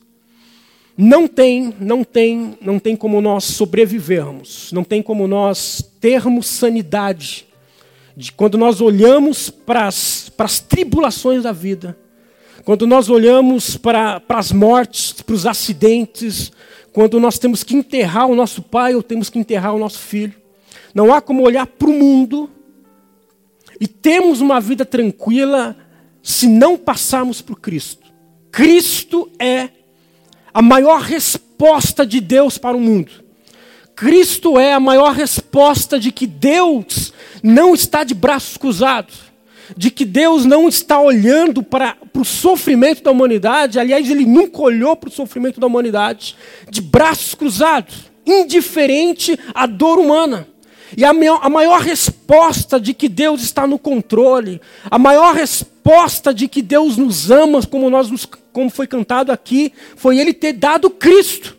Não 0.99 1.29
tem, 1.29 1.75
não 1.79 2.03
tem, 2.03 2.57
não 2.61 2.79
tem 2.79 2.97
como 2.97 3.21
nós 3.21 3.45
sobrevivermos, 3.45 4.71
não 4.73 4.83
tem 4.83 5.03
como 5.03 5.29
nós 5.29 5.85
termos 6.01 6.47
sanidade 6.47 7.47
de 8.17 8.33
quando 8.33 8.57
nós 8.57 8.81
olhamos 8.81 9.51
para 9.51 9.87
as, 9.87 10.33
tribulações 10.67 11.43
da 11.43 11.53
vida, 11.53 11.99
quando 12.65 12.87
nós 12.87 13.11
olhamos 13.11 13.77
para, 13.77 14.23
as 14.27 14.51
mortes, 14.51 15.13
para 15.13 15.35
os 15.35 15.45
acidentes, 15.45 16.51
quando 16.95 17.21
nós 17.21 17.39
temos 17.39 17.63
que 17.63 17.77
enterrar 17.77 18.27
o 18.27 18.35
nosso 18.35 18.63
pai 18.63 18.95
ou 18.95 19.03
temos 19.03 19.29
que 19.29 19.39
enterrar 19.39 19.75
o 19.75 19.79
nosso 19.79 19.99
filho. 19.99 20.35
Não 20.95 21.13
há 21.13 21.21
como 21.21 21.43
olhar 21.43 21.67
para 21.67 21.91
o 21.91 21.93
mundo 21.93 22.51
e 23.79 23.87
termos 23.87 24.41
uma 24.41 24.59
vida 24.61 24.87
tranquila 24.87 25.77
se 26.23 26.47
não 26.47 26.79
passarmos 26.79 27.43
por 27.43 27.61
Cristo. 27.61 28.07
Cristo 28.51 29.31
é 29.39 29.69
a 30.57 30.63
maior 30.63 31.03
resposta 31.03 32.07
de 32.07 32.19
Deus 32.19 32.57
para 32.57 32.75
o 32.75 32.81
mundo. 32.81 33.13
Cristo 33.95 34.59
é 34.59 34.73
a 34.73 34.81
maior 34.81 35.13
resposta 35.13 36.01
de 36.01 36.11
que 36.11 36.27
Deus 36.27 37.13
não 37.43 37.75
está 37.75 38.05
de 38.05 38.15
braços 38.15 38.57
cruzados, 38.57 39.17
de 39.77 39.91
que 39.91 40.07
Deus 40.07 40.47
não 40.47 40.67
está 40.67 40.99
olhando 40.99 41.63
para, 41.63 41.95
para 42.11 42.23
o 42.23 42.25
sofrimento 42.25 43.03
da 43.03 43.11
humanidade, 43.11 43.79
aliás, 43.79 44.09
ele 44.11 44.25
nunca 44.25 44.63
olhou 44.63 44.97
para 44.97 45.11
o 45.11 45.13
sofrimento 45.13 45.61
da 45.61 45.67
humanidade 45.67 46.35
de 46.71 46.81
braços 46.81 47.35
cruzados, 47.35 48.11
indiferente 48.25 49.39
à 49.55 49.67
dor 49.67 49.99
humana. 49.99 50.49
E 50.97 51.05
a 51.05 51.13
maior, 51.13 51.41
a 51.43 51.51
maior 51.51 51.81
resposta 51.83 52.81
de 52.81 52.95
que 52.95 53.11
Deus 53.11 53.43
está 53.43 53.67
no 53.67 53.79
controle, 53.79 54.59
a 54.91 54.99
maior 54.99 55.35
resposta 55.35 56.33
de 56.33 56.49
que 56.49 56.63
Deus 56.63 56.97
nos 56.97 57.31
ama, 57.31 57.61
como, 57.67 57.91
nós 57.91 58.11
nos, 58.11 58.27
como 58.57 58.71
foi 58.71 58.87
cantado 58.87 59.31
aqui, 59.31 59.71
foi 59.97 60.19
Ele 60.19 60.33
ter 60.33 60.55
dado 60.55 60.89
Cristo. 60.89 61.55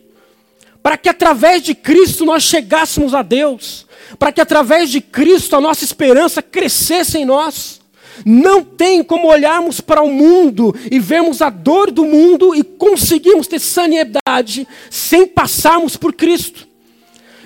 Para 0.82 0.96
que 0.96 1.08
através 1.08 1.62
de 1.62 1.72
Cristo 1.72 2.24
nós 2.24 2.42
chegássemos 2.42 3.14
a 3.14 3.22
Deus. 3.22 3.86
Para 4.18 4.32
que 4.32 4.40
através 4.40 4.90
de 4.90 5.00
Cristo 5.00 5.54
a 5.54 5.60
nossa 5.60 5.84
esperança 5.84 6.42
crescesse 6.42 7.16
em 7.16 7.24
nós. 7.24 7.80
Não 8.26 8.64
tem 8.64 9.04
como 9.04 9.28
olharmos 9.28 9.80
para 9.80 10.02
o 10.02 10.10
mundo 10.10 10.74
e 10.90 10.98
vermos 10.98 11.40
a 11.40 11.50
dor 11.50 11.92
do 11.92 12.04
mundo 12.04 12.52
e 12.52 12.64
conseguirmos 12.64 13.46
ter 13.46 13.60
sanidade 13.60 14.66
sem 14.90 15.24
passarmos 15.24 15.96
por 15.96 16.12
Cristo. 16.12 16.66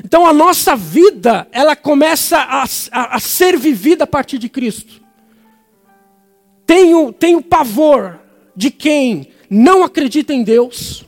Então 0.03 0.27
a 0.27 0.33
nossa 0.33 0.75
vida, 0.75 1.47
ela 1.53 1.77
começa 1.77 2.39
a, 2.39 2.65
a, 2.91 3.17
a 3.17 3.21
ser 3.21 3.59
vivida 3.59 4.05
a 4.05 4.07
partir 4.07 4.39
de 4.39 4.49
Cristo. 4.49 5.03
Tenho, 6.65 7.13
tenho 7.13 7.43
pavor 7.43 8.19
de 8.57 8.71
quem 8.71 9.29
não 9.55 9.85
acredita 9.85 10.33
em 10.33 10.43
Deus 10.43 11.05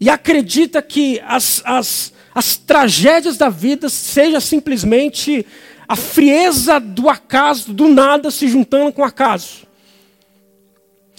e 0.00 0.10
acredita 0.10 0.82
que 0.82 1.20
as, 1.24 1.62
as, 1.64 2.12
as 2.34 2.56
tragédias 2.56 3.36
da 3.36 3.48
vida 3.48 3.88
seja 3.88 4.40
simplesmente 4.40 5.46
a 5.86 5.94
frieza 5.94 6.80
do 6.80 7.08
acaso, 7.08 7.72
do 7.72 7.86
nada 7.86 8.28
se 8.32 8.48
juntando 8.48 8.92
com 8.92 9.02
o 9.02 9.04
acaso. 9.04 9.68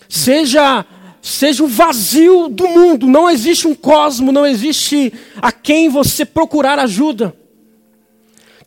Seja 0.10 0.86
seja 1.22 1.64
o 1.64 1.68
vazio 1.68 2.50
do 2.50 2.68
mundo, 2.68 3.08
não 3.08 3.28
existe 3.28 3.68
um 3.68 3.74
cosmo, 3.74 4.32
não 4.32 4.46
existe 4.46 5.12
a 5.38 5.52
quem 5.52 5.90
você 5.90 6.24
procurar 6.24 6.78
ajuda. 6.78 7.36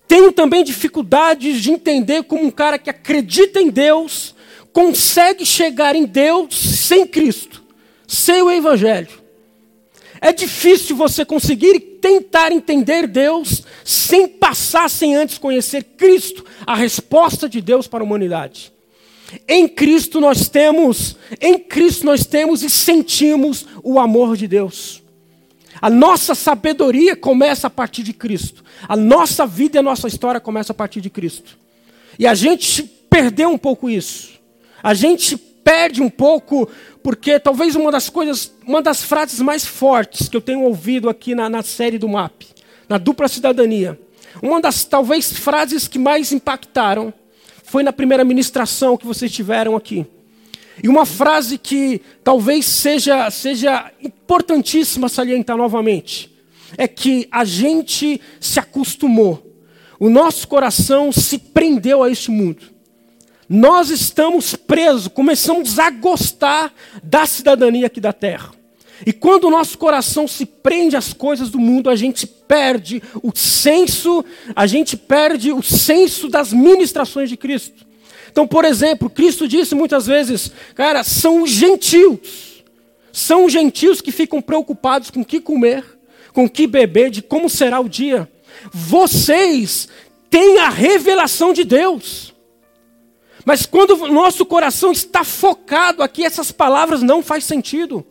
Tenho 0.09 0.33
também 0.33 0.65
dificuldades 0.65 1.63
de 1.63 1.71
entender 1.71 2.25
como 2.25 2.45
um 2.45 2.51
cara 2.51 2.79
que 2.79 2.91
acredita 2.91 3.61
em 3.61 3.71
Deus 3.71 4.35
consegue 4.79 5.45
chegar 5.45 5.97
em 5.97 6.05
Deus 6.05 6.57
sem 6.57 7.05
Cristo, 7.05 7.58
sem 8.09 8.43
o 8.43 8.51
Evangelho. 8.51 9.29
É 10.21 10.33
difícil 10.33 10.97
você 10.97 11.25
conseguir 11.25 11.79
tentar 12.01 12.51
entender 12.51 13.07
Deus 13.07 13.63
sem 13.85 14.27
passar, 14.27 14.91
sem 14.91 15.15
antes 15.15 15.39
conhecer 15.39 15.85
Cristo, 15.85 16.45
a 16.67 16.75
resposta 16.75 17.49
de 17.49 17.61
Deus 17.61 17.87
para 17.87 18.03
a 18.03 18.07
humanidade. 18.07 18.73
Em 19.47 19.69
Cristo 19.69 20.21
nós 20.21 20.49
temos, 20.49 21.17
em 21.41 21.59
Cristo 21.59 22.07
nós 22.07 22.25
temos 22.25 22.63
e 22.63 22.71
sentimos 22.71 23.67
o 23.85 23.99
amor 24.01 24.37
de 24.37 24.49
Deus. 24.49 25.03
A 25.81 25.91
nossa 25.91 26.35
sabedoria 26.35 27.15
começa 27.15 27.67
a 27.67 27.71
partir 27.71 28.03
de 28.03 28.13
Cristo. 28.13 28.65
A 28.89 28.97
nossa 28.97 29.47
vida 29.47 29.77
e 29.77 29.81
a 29.81 29.83
nossa 29.83 30.09
história 30.09 30.41
começa 30.41 30.73
a 30.73 30.75
partir 30.75 31.01
de 31.01 31.11
Cristo. 31.11 31.57
E 32.19 32.27
a 32.27 32.35
gente 32.35 32.83
perdeu 32.83 33.51
um 33.51 33.59
pouco 33.59 33.89
isso. 33.89 34.31
A 34.83 34.95
gente 34.95 35.37
perde 35.37 36.03
um 36.03 36.09
pouco 36.09 36.69
porque 37.09 37.41
talvez 37.41 37.75
uma 37.75 37.91
das 37.91 38.11
coisas, 38.11 38.53
uma 38.67 38.83
das 38.83 39.03
frases 39.03 39.41
mais 39.41 39.65
fortes 39.65 40.29
que 40.29 40.37
eu 40.37 40.43
tenho 40.43 40.61
ouvido 40.61 41.09
aqui 41.09 41.35
na, 41.35 41.49
na 41.49 41.63
série 41.63 41.97
do 41.97 42.07
MAP, 42.07 42.43
na 42.87 42.99
dupla 42.99 43.27
cidadania, 43.29 43.99
uma 44.43 44.61
das 44.61 44.85
talvez 44.85 45.33
frases 45.33 45.89
que 45.89 45.99
mais 45.99 46.33
impactaram 46.33 47.11
foi 47.65 47.83
na 47.83 47.95
primeira 47.95 48.27
ministração 48.27 48.95
que 48.95 49.07
vocês 49.07 49.33
tiveram 49.33 49.75
aqui. 49.75 50.05
E 50.83 50.87
uma 50.87 51.07
frase 51.07 51.57
que 51.57 52.03
talvez 52.23 52.67
seja, 52.67 53.31
seja 53.31 53.91
importantíssima 54.03 55.09
salientar 55.09 55.57
novamente 55.57 56.31
é 56.77 56.87
que 56.87 57.27
a 57.31 57.43
gente 57.43 58.21
se 58.39 58.61
acostumou, 58.61 59.57
o 59.99 60.11
nosso 60.11 60.47
coração 60.47 61.11
se 61.11 61.39
prendeu 61.39 62.03
a 62.03 62.11
este 62.11 62.31
mundo. 62.31 62.78
Nós 63.49 63.89
estamos 63.89 64.55
presos, 64.55 65.09
começamos 65.09 65.79
a 65.79 65.89
gostar 65.91 66.73
da 67.03 67.25
cidadania 67.25 67.87
aqui 67.87 68.01
da 68.01 68.13
terra. 68.13 68.53
E 69.07 69.13
quando 69.13 69.45
o 69.45 69.51
nosso 69.51 69.79
coração 69.79 70.29
se 70.29 70.45
prende 70.45 70.97
às 70.97 71.13
coisas 71.13 71.49
do 71.49 71.59
mundo, 71.59 71.89
a 71.89 71.97
gente 71.97 72.27
perde 72.27 73.03
o 73.23 73.31
senso, 73.35 74.25
a 74.55 74.67
gente 74.67 74.97
perde 74.97 75.53
o 75.53 75.63
senso 75.63 76.29
das 76.29 76.53
ministrações 76.53 77.31
de 77.31 77.37
Cristo. 77.37 77.87
Então, 78.31 78.47
por 78.47 78.65
exemplo, 78.65 79.09
Cristo 79.09 79.49
disse 79.49 79.75
muitas 79.75 80.07
vezes, 80.07 80.53
cara, 80.75 81.03
são 81.03 81.43
os 81.43 81.51
gentios. 81.51 82.63
São 83.13 83.47
os 83.47 83.53
gentios 83.53 84.01
que 84.01 84.13
ficam 84.13 84.43
preocupados 84.43 85.11
com 85.11 85.21
o 85.21 85.25
que 85.25 85.41
comer, 85.41 85.85
com 86.33 86.45
o 86.45 86.51
que 86.51 86.67
beber, 86.67 87.11
de 87.11 87.23
como 87.23 87.49
será 87.49 87.81
o 87.81 87.89
dia. 87.89 88.31
Vocês 88.73 89.89
têm 90.29 90.59
a 90.59 90.69
revelação 90.69 91.53
de 91.53 91.65
Deus. 91.65 92.35
Mas 93.49 93.65
quando 93.65 93.95
o 93.95 94.13
nosso 94.13 94.45
coração 94.45 94.93
está 94.93 95.25
focado 95.25 96.03
aqui, 96.03 96.23
essas 96.23 96.53
palavras 96.53 97.01
não 97.01 97.23
faz 97.23 97.45
sentido. 97.45 98.05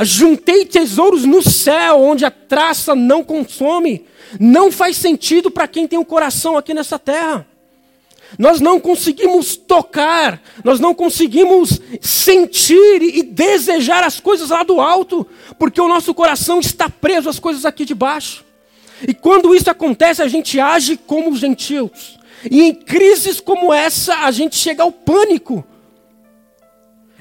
Juntei 0.00 0.64
tesouros 0.64 1.26
no 1.26 1.42
céu, 1.42 2.00
onde 2.00 2.24
a 2.24 2.30
traça 2.30 2.94
não 2.94 3.22
consome. 3.22 4.06
Não 4.40 4.72
faz 4.72 4.96
sentido 4.96 5.50
para 5.50 5.68
quem 5.68 5.86
tem 5.86 5.98
o 5.98 6.00
um 6.00 6.06
coração 6.06 6.56
aqui 6.56 6.72
nessa 6.72 6.98
terra. 6.98 7.46
Nós 8.38 8.62
não 8.62 8.80
conseguimos 8.80 9.56
tocar, 9.56 10.42
nós 10.64 10.80
não 10.80 10.94
conseguimos 10.94 11.78
sentir 12.00 13.02
e 13.02 13.22
desejar 13.22 14.04
as 14.04 14.18
coisas 14.18 14.48
lá 14.48 14.62
do 14.62 14.80
alto, 14.80 15.26
porque 15.58 15.78
o 15.78 15.88
nosso 15.88 16.14
coração 16.14 16.60
está 16.60 16.88
preso 16.88 17.28
às 17.28 17.38
coisas 17.38 17.66
aqui 17.66 17.84
de 17.84 17.94
baixo. 17.94 18.42
E 19.06 19.12
quando 19.12 19.54
isso 19.54 19.70
acontece, 19.70 20.22
a 20.22 20.28
gente 20.28 20.58
age 20.58 20.96
como 20.96 21.28
os 21.28 21.38
gentios. 21.38 22.21
E 22.50 22.62
em 22.62 22.74
crises 22.74 23.40
como 23.40 23.72
essa, 23.72 24.16
a 24.18 24.30
gente 24.30 24.56
chega 24.56 24.82
ao 24.82 24.92
pânico. 24.92 25.64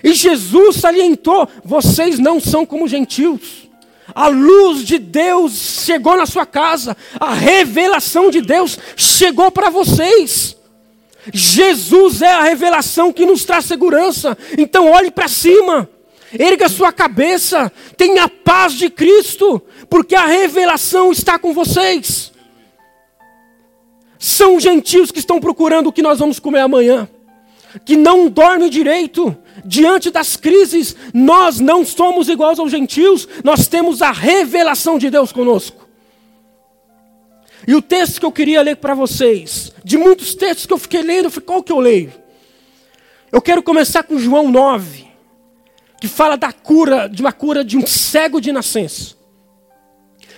E 0.03 0.13
Jesus 0.13 0.77
salientou: 0.77 1.47
vocês 1.63 2.17
não 2.19 2.39
são 2.39 2.65
como 2.65 2.87
gentios. 2.87 3.69
A 4.13 4.27
luz 4.27 4.83
de 4.83 4.97
Deus 4.97 5.53
chegou 5.85 6.17
na 6.17 6.25
sua 6.25 6.45
casa, 6.45 6.97
a 7.19 7.33
revelação 7.33 8.29
de 8.29 8.41
Deus 8.41 8.77
chegou 8.97 9.49
para 9.51 9.69
vocês. 9.69 10.57
Jesus 11.31 12.21
é 12.21 12.31
a 12.31 12.43
revelação 12.43 13.13
que 13.13 13.25
nos 13.25 13.45
traz 13.45 13.65
segurança. 13.65 14.37
Então 14.57 14.91
olhe 14.91 15.11
para 15.11 15.27
cima, 15.27 15.87
erga 16.37 16.67
sua 16.67 16.91
cabeça, 16.91 17.71
tenha 17.95 18.23
a 18.23 18.29
paz 18.29 18.73
de 18.73 18.89
Cristo, 18.89 19.61
porque 19.89 20.15
a 20.15 20.25
revelação 20.25 21.11
está 21.11 21.37
com 21.37 21.53
vocês. 21.53 22.30
São 24.21 24.59
gentios 24.59 25.11
que 25.11 25.17
estão 25.17 25.39
procurando 25.39 25.87
o 25.87 25.91
que 25.91 26.03
nós 26.03 26.19
vamos 26.19 26.39
comer 26.39 26.59
amanhã, 26.59 27.09
que 27.83 27.97
não 27.97 28.29
dormem 28.29 28.69
direito. 28.69 29.35
Diante 29.65 30.11
das 30.11 30.37
crises, 30.37 30.95
nós 31.11 31.59
não 31.59 31.83
somos 31.83 32.29
iguais 32.29 32.59
aos 32.59 32.69
gentios, 32.69 33.27
nós 33.43 33.67
temos 33.67 33.99
a 33.99 34.11
revelação 34.11 34.99
de 34.99 35.09
Deus 35.09 35.31
conosco. 35.31 35.89
E 37.67 37.73
o 37.73 37.81
texto 37.81 38.19
que 38.19 38.25
eu 38.25 38.31
queria 38.31 38.61
ler 38.61 38.75
para 38.75 38.93
vocês, 38.93 39.71
de 39.83 39.97
muitos 39.97 40.35
textos 40.35 40.67
que 40.67 40.73
eu 40.73 40.77
fiquei 40.77 41.01
lendo, 41.01 41.41
qual 41.41 41.63
que 41.63 41.71
eu 41.71 41.79
leio? 41.79 42.13
Eu 43.31 43.41
quero 43.41 43.63
começar 43.63 44.03
com 44.03 44.19
João 44.19 44.51
9, 44.51 45.07
que 45.99 46.07
fala 46.07 46.37
da 46.37 46.53
cura, 46.53 47.09
de 47.09 47.23
uma 47.23 47.31
cura 47.31 47.63
de 47.63 47.75
um 47.75 47.87
cego 47.87 48.39
de 48.39 48.51
nascença. 48.51 49.15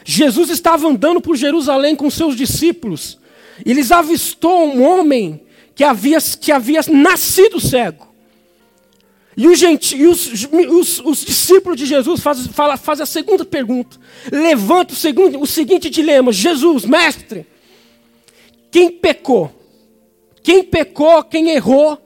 Jesus 0.05 0.49
estava 0.49 0.87
andando 0.87 1.19
por 1.19 1.35
Jerusalém 1.35 1.97
com 1.97 2.09
seus 2.09 2.37
discípulos, 2.37 3.21
eles 3.65 3.91
avistou 3.91 4.65
um 4.65 4.83
homem 4.83 5.41
que 5.75 5.83
havia, 5.83 6.17
que 6.39 6.51
havia 6.51 6.81
nascido 6.89 7.59
cego. 7.59 8.13
E, 9.35 9.47
os, 9.47 9.61
os, 10.51 10.99
os, 10.99 11.25
discípulos 11.25 11.77
de 11.77 11.85
Jesus 11.85 12.21
fazem 12.21 12.51
faz, 12.53 13.01
a 13.01 13.05
segunda 13.05 13.43
pergunta. 13.43 13.97
Levanta 14.31 14.93
o, 14.93 14.95
segundo, 14.95 15.41
o 15.41 15.47
seguinte 15.47 15.89
dilema: 15.89 16.31
Jesus, 16.31 16.85
mestre, 16.85 17.47
quem 18.69 18.91
pecou? 18.91 19.51
Quem 20.43 20.63
pecou, 20.63 21.23
quem 21.23 21.49
errou, 21.49 21.97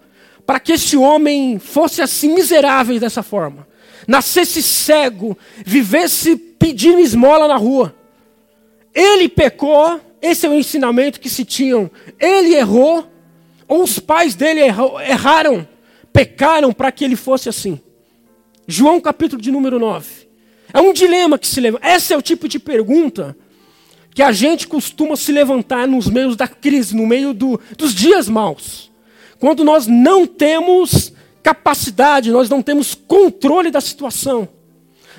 para 0.46 0.60
que 0.60 0.74
esse 0.74 0.96
homem 0.96 1.60
fosse 1.60 2.02
assim 2.02 2.34
miserável 2.34 2.98
dessa 3.00 3.24
forma? 3.24 3.68
Nascesse 4.08 4.64
cego, 4.64 5.38
vivesse 5.66 6.38
pedindo 6.38 7.00
esmola 7.00 7.48
na 7.48 7.58
rua. 7.58 7.94
Ele 8.94 9.28
pecou 9.28 10.00
esse 10.22 10.46
é 10.46 10.50
o 10.50 10.54
ensinamento 10.54 11.20
que 11.20 11.30
se 11.30 11.46
tinham. 11.46 11.90
Ele 12.20 12.56
errou, 12.56 13.08
ou 13.68 13.84
os 13.84 14.00
pais 14.00 14.36
dele 14.36 14.62
erraram, 14.62 15.68
pecaram 16.12 16.74
para 16.74 16.92
que 16.92 17.04
ele 17.04 17.16
fosse 17.16 17.50
assim. 17.50 17.80
João 18.68 19.00
capítulo 19.00 19.42
de 19.42 19.52
número 19.52 19.80
9. 19.80 20.28
É 20.74 20.82
um 20.82 20.92
dilema 20.92 21.38
que 21.38 21.48
se 21.48 21.62
levanta. 21.62 21.88
Esse 21.88 22.14
é 22.14 22.18
o 22.18 22.22
tipo 22.22 22.48
de 22.48 22.60
pergunta 22.60 23.38
que 24.14 24.24
a 24.24 24.32
gente 24.32 24.68
costuma 24.68 25.16
se 25.16 25.32
levantar 25.32 25.88
nos 25.88 26.08
meios 26.08 26.36
da 26.36 26.48
crise, 26.48 26.96
no 26.96 27.06
meio 27.06 27.34
do, 27.34 27.60
dos 27.78 27.94
dias 27.94 28.28
maus. 28.28 28.92
Quando 29.40 29.64
nós 29.64 29.86
não 29.86 30.26
temos 30.26 31.14
capacidade, 31.44 32.32
nós 32.32 32.50
não 32.50 32.62
temos 32.62 32.96
controle 32.96 33.70
da 33.70 33.80
situação. 33.80 34.50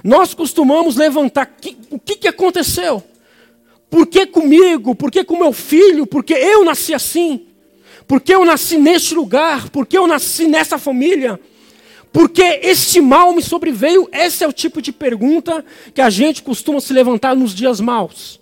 Nós 0.03 0.35
costumamos 0.35 0.97
levantar 0.97 1.47
que, 1.47 1.77
o 1.91 1.99
que, 1.99 2.17
que 2.17 2.29
aconteceu? 2.29 3.03
Por 3.91 4.07
que 4.07 4.27
comigo? 4.27 4.95
Por 4.95 5.11
que 5.11 5.25
com 5.25 5.39
meu 5.39 5.53
filho? 5.53 6.07
Porque 6.07 6.35
eu 6.35 6.65
nasci 6.65 6.93
assim? 6.95 7.47
Porque 8.07 8.35
eu 8.35 8.45
nasci 8.45 8.79
neste 8.79 9.15
lugar? 9.15 9.71
Porque 9.71 9.97
eu 9.97 10.07
nasci 10.07 10.47
nessa 10.47 10.79
família? 10.79 11.39
Porque 12.13 12.43
este 12.63 13.01
mal 13.01 13.33
me 13.33 13.43
sobreveio? 13.43 14.09
Esse 14.13 14.45
é 14.45 14.49
o 14.49 14.53
tipo 14.53 14.81
de 14.81 14.93
pergunta 14.93 15.65
que 15.95 16.01
a 16.01 16.11
gente 16.11 16.43
costuma 16.43 16.81
se 16.81 16.93
levantar 16.93 17.37
nos 17.37 17.55
dias 17.55 17.81
maus. 17.81 18.41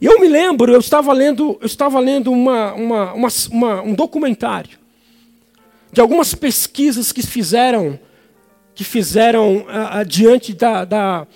E 0.00 0.06
eu 0.06 0.18
me 0.18 0.28
lembro, 0.28 0.72
eu 0.72 0.80
estava 0.80 1.12
lendo, 1.12 1.58
eu 1.60 1.66
estava 1.66 2.00
lendo 2.00 2.32
uma, 2.32 2.72
uma, 2.72 3.12
uma, 3.50 3.82
um 3.82 3.94
documentário 3.94 4.78
de 5.92 6.00
algumas 6.00 6.34
pesquisas 6.34 7.12
que 7.12 7.22
fizeram, 7.22 7.98
que 8.74 8.84
fizeram 8.84 9.58
uh, 9.58 10.04
diante 10.06 10.54
da, 10.54 10.84
da, 10.84 11.26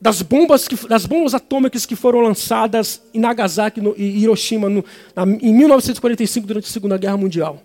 das, 0.00 0.22
bombas 0.22 0.68
que, 0.68 0.76
das 0.88 1.06
bombas 1.06 1.34
atômicas 1.34 1.86
que 1.86 1.96
foram 1.96 2.20
lançadas 2.20 3.02
em 3.12 3.18
Nagasaki 3.18 3.80
no, 3.80 3.94
e 3.96 4.22
Hiroshima 4.22 4.68
no, 4.68 4.84
na, 5.14 5.22
em 5.24 5.54
1945 5.54 6.46
durante 6.46 6.68
a 6.68 6.70
Segunda 6.72 6.98
Guerra 6.98 7.16
Mundial 7.16 7.62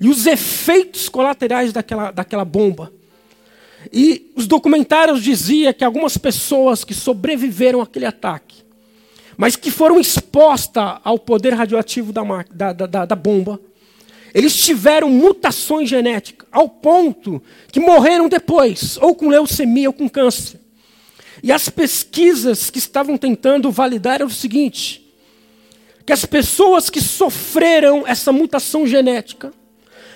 e 0.00 0.08
os 0.08 0.26
efeitos 0.26 1.08
colaterais 1.08 1.72
daquela, 1.72 2.10
daquela 2.10 2.44
bomba. 2.44 2.92
E 3.92 4.30
os 4.36 4.46
documentários 4.46 5.22
diziam 5.22 5.72
que 5.72 5.84
algumas 5.84 6.16
pessoas 6.16 6.84
que 6.84 6.94
sobreviveram 6.94 7.80
àquele 7.80 8.06
ataque 8.06 8.62
mas 9.36 9.56
que 9.56 9.70
foram 9.70 9.98
expostas 9.98 10.98
ao 11.02 11.18
poder 11.18 11.54
radioativo 11.54 12.12
da, 12.12 12.22
da, 12.50 12.72
da, 12.72 13.04
da 13.06 13.16
bomba, 13.16 13.60
eles 14.34 14.56
tiveram 14.56 15.10
mutações 15.10 15.88
genéticas, 15.88 16.46
ao 16.50 16.68
ponto 16.68 17.42
que 17.70 17.80
morreram 17.80 18.28
depois, 18.28 18.96
ou 18.98 19.14
com 19.14 19.28
leucemia 19.28 19.88
ou 19.88 19.92
com 19.92 20.08
câncer. 20.08 20.60
E 21.42 21.50
as 21.50 21.68
pesquisas 21.68 22.70
que 22.70 22.78
estavam 22.78 23.16
tentando 23.18 23.70
validar 23.70 24.16
era 24.16 24.26
o 24.26 24.30
seguinte: 24.30 25.12
que 26.06 26.12
as 26.12 26.24
pessoas 26.24 26.88
que 26.88 27.00
sofreram 27.00 28.06
essa 28.06 28.32
mutação 28.32 28.86
genética 28.86 29.52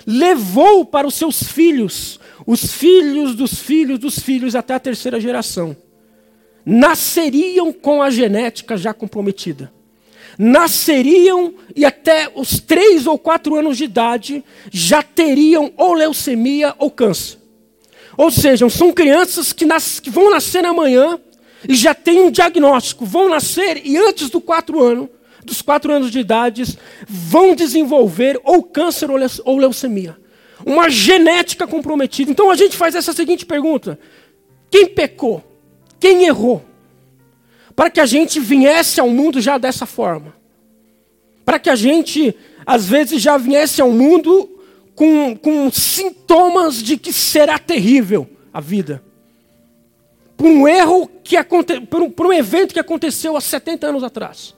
levou 0.05 0.85
para 0.85 1.05
os 1.05 1.15
seus 1.15 1.43
filhos, 1.43 2.19
os 2.45 2.71
filhos 2.71 3.35
dos 3.35 3.55
filhos 3.55 3.99
dos 3.99 4.19
filhos 4.19 4.55
até 4.55 4.73
a 4.73 4.79
terceira 4.79 5.19
geração 5.19 5.75
nasceriam 6.69 7.71
com 7.71 8.01
a 8.01 8.09
genética 8.09 8.75
já 8.75 8.93
comprometida. 8.93 9.71
Nasceriam 10.37 11.53
e 11.73 11.85
até 11.85 12.29
os 12.35 12.59
três 12.59 13.07
ou 13.07 13.17
quatro 13.17 13.55
anos 13.55 13.77
de 13.77 13.85
idade 13.85 14.43
já 14.69 15.01
teriam 15.01 15.71
ou 15.77 15.93
leucemia 15.93 16.75
ou 16.77 16.91
câncer. 16.91 17.36
Ou 18.17 18.31
seja, 18.31 18.67
são 18.67 18.91
crianças 18.91 19.53
que, 19.53 19.63
nas, 19.63 19.99
que 19.99 20.09
vão 20.09 20.31
nascer 20.31 20.65
amanhã 20.65 21.19
e 21.69 21.75
já 21.75 21.93
têm 21.93 22.21
um 22.21 22.31
diagnóstico, 22.31 23.05
vão 23.05 23.29
nascer 23.29 23.79
e 23.85 23.95
antes 23.95 24.29
do 24.29 24.41
quatro 24.41 24.81
ano, 24.81 25.07
dos 25.45 25.61
quatro 25.61 25.93
anos 25.93 26.11
de 26.11 26.19
idade 26.19 26.63
vão 27.07 27.55
desenvolver 27.55 28.39
ou 28.43 28.63
câncer 28.63 29.09
ou 29.45 29.57
leucemia. 29.57 30.17
Uma 30.65 30.89
genética 30.89 31.67
comprometida. 31.67 32.31
Então 32.31 32.49
a 32.49 32.55
gente 32.55 32.75
faz 32.75 32.95
essa 32.95 33.13
seguinte 33.13 33.45
pergunta: 33.45 33.99
quem 34.71 34.87
pecou? 34.87 35.43
Quem 35.99 36.25
errou? 36.25 36.65
Para 37.75 37.91
que 37.91 37.99
a 37.99 38.05
gente 38.07 38.39
viesse 38.39 38.99
ao 38.99 39.09
mundo 39.09 39.39
já 39.39 39.59
dessa 39.59 39.85
forma. 39.85 40.35
Para 41.45 41.59
que 41.59 41.69
a 41.69 41.75
gente, 41.75 42.35
às 42.65 42.85
vezes, 42.85 43.21
já 43.21 43.37
viesse 43.37 43.79
ao 43.79 43.91
mundo 43.91 44.56
com, 44.97 45.37
com 45.37 45.71
sintomas 45.71 46.81
de 46.81 46.97
que 46.97 47.13
será 47.13 47.59
terrível 47.59 48.27
a 48.51 48.59
vida. 48.59 49.03
Por 50.35 50.47
um 50.47 50.67
erro 50.67 51.07
que 51.23 51.37
aconteceu, 51.37 51.85
por, 51.85 52.01
um, 52.01 52.09
por 52.09 52.25
um 52.25 52.33
evento 52.33 52.73
que 52.73 52.79
aconteceu 52.79 53.37
há 53.37 53.41
70 53.41 53.85
anos 53.85 54.03
atrás. 54.03 54.55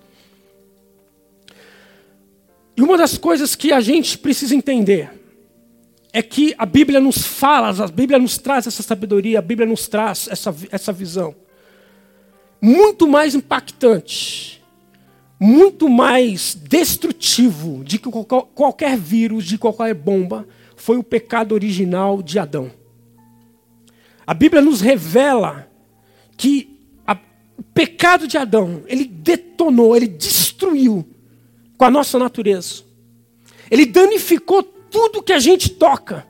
E 2.77 2.81
uma 2.81 2.98
das 2.98 3.17
coisas 3.17 3.53
que 3.53 3.74
a 3.74 3.81
gente 3.81 4.17
precisa 4.17 4.55
entender 4.55 5.12
é 6.13 6.24
que 6.24 6.55
a 6.58 6.65
Bíblia 6.65 7.01
nos 7.01 7.17
fala, 7.17 7.67
a 7.84 7.88
Bíblia 7.89 8.17
nos 8.17 8.38
traz 8.38 8.65
essa 8.65 8.81
sabedoria, 8.81 9.39
a 9.39 9.41
Bíblia 9.41 9.67
nos 9.67 9.89
traz 9.89 10.29
essa, 10.31 10.55
essa 10.72 10.93
visão. 10.93 11.36
Muito 12.62 13.10
mais 13.10 13.36
impactante, 13.36 14.58
muito 15.39 15.88
mais 15.88 16.53
destrutivo 16.53 17.84
de 17.84 17.98
que 17.98 18.10
qualquer 18.53 18.98
vírus, 18.98 19.46
de 19.46 19.58
qualquer 19.58 19.93
bomba, 19.93 20.46
foi 20.75 20.98
o 20.98 21.03
pecado 21.03 21.53
original 21.53 22.22
de 22.22 22.38
Adão. 22.38 22.72
A 24.27 24.34
Bíblia 24.34 24.62
nos 24.62 24.81
revela 24.81 25.72
que 26.36 26.77
a, 27.08 27.17
o 27.57 27.63
pecado 27.63 28.27
de 28.27 28.37
Adão, 28.37 28.83
ele 28.87 29.05
detonou, 29.05 29.96
ele 29.96 30.07
destruiu 30.07 31.07
com 31.77 31.85
a 31.85 31.92
nossa 31.92 32.20
natureza. 32.20 32.83
Ele 33.72 33.85
danificou 33.85 34.61
tudo 34.61 35.24
que 35.24 35.33
a 35.33 35.40
gente 35.40 35.70
toca. 35.70 36.27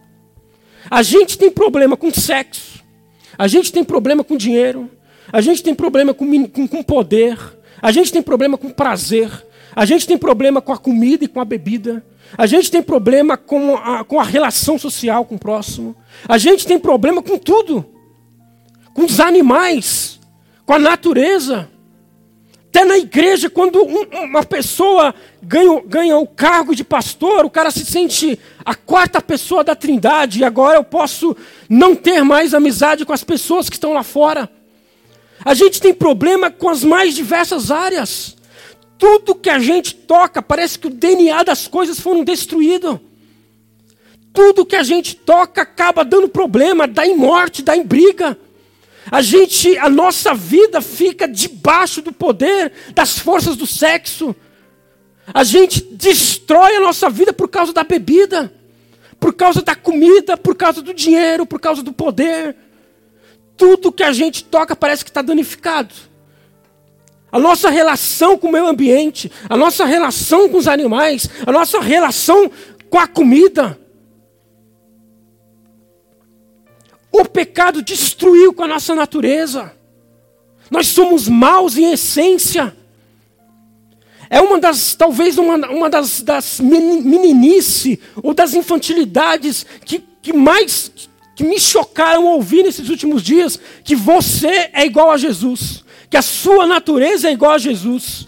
A 0.90 1.02
gente 1.02 1.38
tem 1.38 1.50
problema 1.50 1.98
com 1.98 2.14
sexo, 2.14 2.84
a 3.38 3.48
gente 3.48 3.72
tem 3.72 3.84
problema 3.84 4.24
com 4.24 4.38
dinheiro, 4.38 4.90
a 5.32 5.42
gente 5.42 5.62
tem 5.62 5.76
problema 5.76 6.14
com, 6.14 6.48
com, 6.48 6.68
com 6.68 6.84
poder, 6.84 7.38
a 7.82 7.92
gente 7.92 8.12
tem 8.12 8.22
problema 8.22 8.58
com 8.58 8.70
prazer, 8.70 9.30
a 9.76 9.86
gente 9.86 10.08
tem 10.08 10.18
problema 10.18 10.62
com 10.62 10.74
a 10.74 10.78
comida 10.78 11.24
e 11.24 11.28
com 11.28 11.40
a 11.40 11.46
bebida, 11.46 12.04
a 12.38 12.46
gente 12.46 12.70
tem 12.70 12.82
problema 12.82 13.38
com 13.38 13.76
a, 13.76 14.04
com 14.04 14.20
a 14.20 14.24
relação 14.24 14.78
social 14.78 15.26
com 15.26 15.36
o 15.36 15.40
próximo, 15.40 15.96
a 16.28 16.38
gente 16.38 16.66
tem 16.66 16.78
problema 16.78 17.22
com 17.22 17.38
tudo, 17.38 17.86
com 18.94 19.04
os 19.04 19.20
animais, 19.20 20.20
com 20.66 20.74
a 20.74 20.80
natureza. 20.80 21.70
Até 22.68 22.86
na 22.86 23.00
igreja, 23.00 23.50
quando 23.50 23.82
uma 23.82 24.44
pessoa 24.44 25.16
ganha, 25.42 25.82
ganha 25.88 26.18
o 26.18 26.28
cargo 26.28 26.76
de 26.76 26.84
pastor, 26.84 27.44
o 27.44 27.50
cara 27.50 27.72
se 27.72 27.84
sente 27.84 28.38
a 28.64 28.76
quarta 28.76 29.20
pessoa 29.20 29.64
da 29.64 29.76
trindade, 29.76 30.40
e 30.40 30.44
agora 30.44 30.78
eu 30.78 30.84
posso 30.84 31.36
não 31.68 31.96
ter 31.96 32.24
mais 32.24 32.54
amizade 32.54 33.06
com 33.06 33.14
as 33.14 33.24
pessoas 33.24 33.70
que 33.70 33.76
estão 33.76 33.94
lá 33.94 34.04
fora. 34.04 34.48
A 35.44 35.54
gente 35.54 35.80
tem 35.82 35.94
problema 35.94 36.52
com 36.52 36.70
as 36.70 36.84
mais 36.84 37.16
diversas 37.16 37.72
áreas. 37.72 38.36
Tudo 38.98 39.36
que 39.36 39.50
a 39.50 39.60
gente 39.60 39.96
toca, 39.96 40.42
parece 40.42 40.78
que 40.78 40.88
o 40.88 40.90
DNA 40.90 41.44
das 41.44 41.68
coisas 41.68 42.00
foram 42.00 42.24
destruído. 42.24 43.00
Tudo 44.34 44.66
que 44.66 44.76
a 44.76 44.84
gente 44.84 45.16
toca 45.16 45.62
acaba 45.62 46.04
dando 46.04 46.28
problema, 46.28 46.88
dá 46.88 47.08
em 47.08 47.16
morte, 47.16 47.62
dá 47.62 47.76
em 47.76 47.84
briga. 47.84 48.38
A 49.10 49.22
gente, 49.22 49.78
a 49.78 49.90
nossa 49.90 50.34
vida 50.34 50.82
fica 50.82 51.28
debaixo 51.28 52.02
do 52.02 52.12
poder 52.12 52.72
das 52.94 53.18
forças 53.18 53.56
do 53.56 53.66
sexo. 53.66 54.36
A 55.34 55.44
gente 55.44 55.82
destrói 55.82 56.76
a 56.76 56.80
nossa 56.82 57.10
vida 57.10 57.32
por 57.32 57.48
causa 57.48 57.72
da 57.72 57.84
bebida, 57.84 58.54
por 59.20 59.34
causa 59.34 59.62
da 59.62 59.76
comida, 59.76 60.38
por 60.38 60.56
causa 60.56 60.82
do 60.82 60.94
dinheiro, 60.94 61.46
por 61.46 61.60
causa 61.60 61.82
do 61.82 61.94
poder. 61.94 62.56
Tudo 63.60 63.92
que 63.92 64.04
a 64.04 64.14
gente 64.14 64.46
toca 64.46 64.74
parece 64.74 65.04
que 65.04 65.12
está 65.12 65.22
danificado. 65.22 65.94
A 67.30 67.38
nossa 67.38 67.70
relação 67.70 68.38
com 68.38 68.48
o 68.48 68.52
meio 68.52 68.66
ambiente, 68.66 69.30
a 69.50 69.58
nossa 69.58 69.84
relação 69.84 70.48
com 70.48 70.58
os 70.58 70.68
animais, 70.68 71.30
a 71.46 71.52
nossa 71.52 71.82
relação 71.82 72.50
com 72.90 72.98
a 72.98 73.06
comida. 73.06 73.78
O 77.12 77.26
pecado 77.26 77.82
destruiu 77.82 78.54
com 78.54 78.64
a 78.64 78.68
nossa 78.68 78.96
natureza. 78.96 79.74
Nós 80.72 80.88
somos 80.88 81.28
maus 81.28 81.78
em 81.78 81.92
essência. 81.92 82.74
É 84.30 84.40
uma 84.40 84.58
das, 84.58 84.96
talvez 84.96 85.38
uma, 85.38 85.56
uma 85.70 85.90
das, 85.90 86.22
das 86.22 86.62
meninice 86.62 88.00
ou 88.24 88.34
das 88.34 88.54
infantilidades 88.54 89.66
que, 89.84 90.00
que 90.22 90.32
mais 90.32 91.10
que 91.40 91.44
me 91.46 91.58
chocaram 91.58 92.26
ouvir 92.26 92.64
nesses 92.64 92.90
últimos 92.90 93.24
dias, 93.24 93.58
que 93.82 93.96
você 93.96 94.70
é 94.74 94.86
igual 94.86 95.10
a 95.10 95.16
Jesus, 95.16 95.86
que 96.10 96.18
a 96.18 96.22
sua 96.22 96.68
natureza 96.68 97.30
é 97.30 97.32
igual 97.32 97.54
a 97.54 97.58
Jesus. 97.58 98.28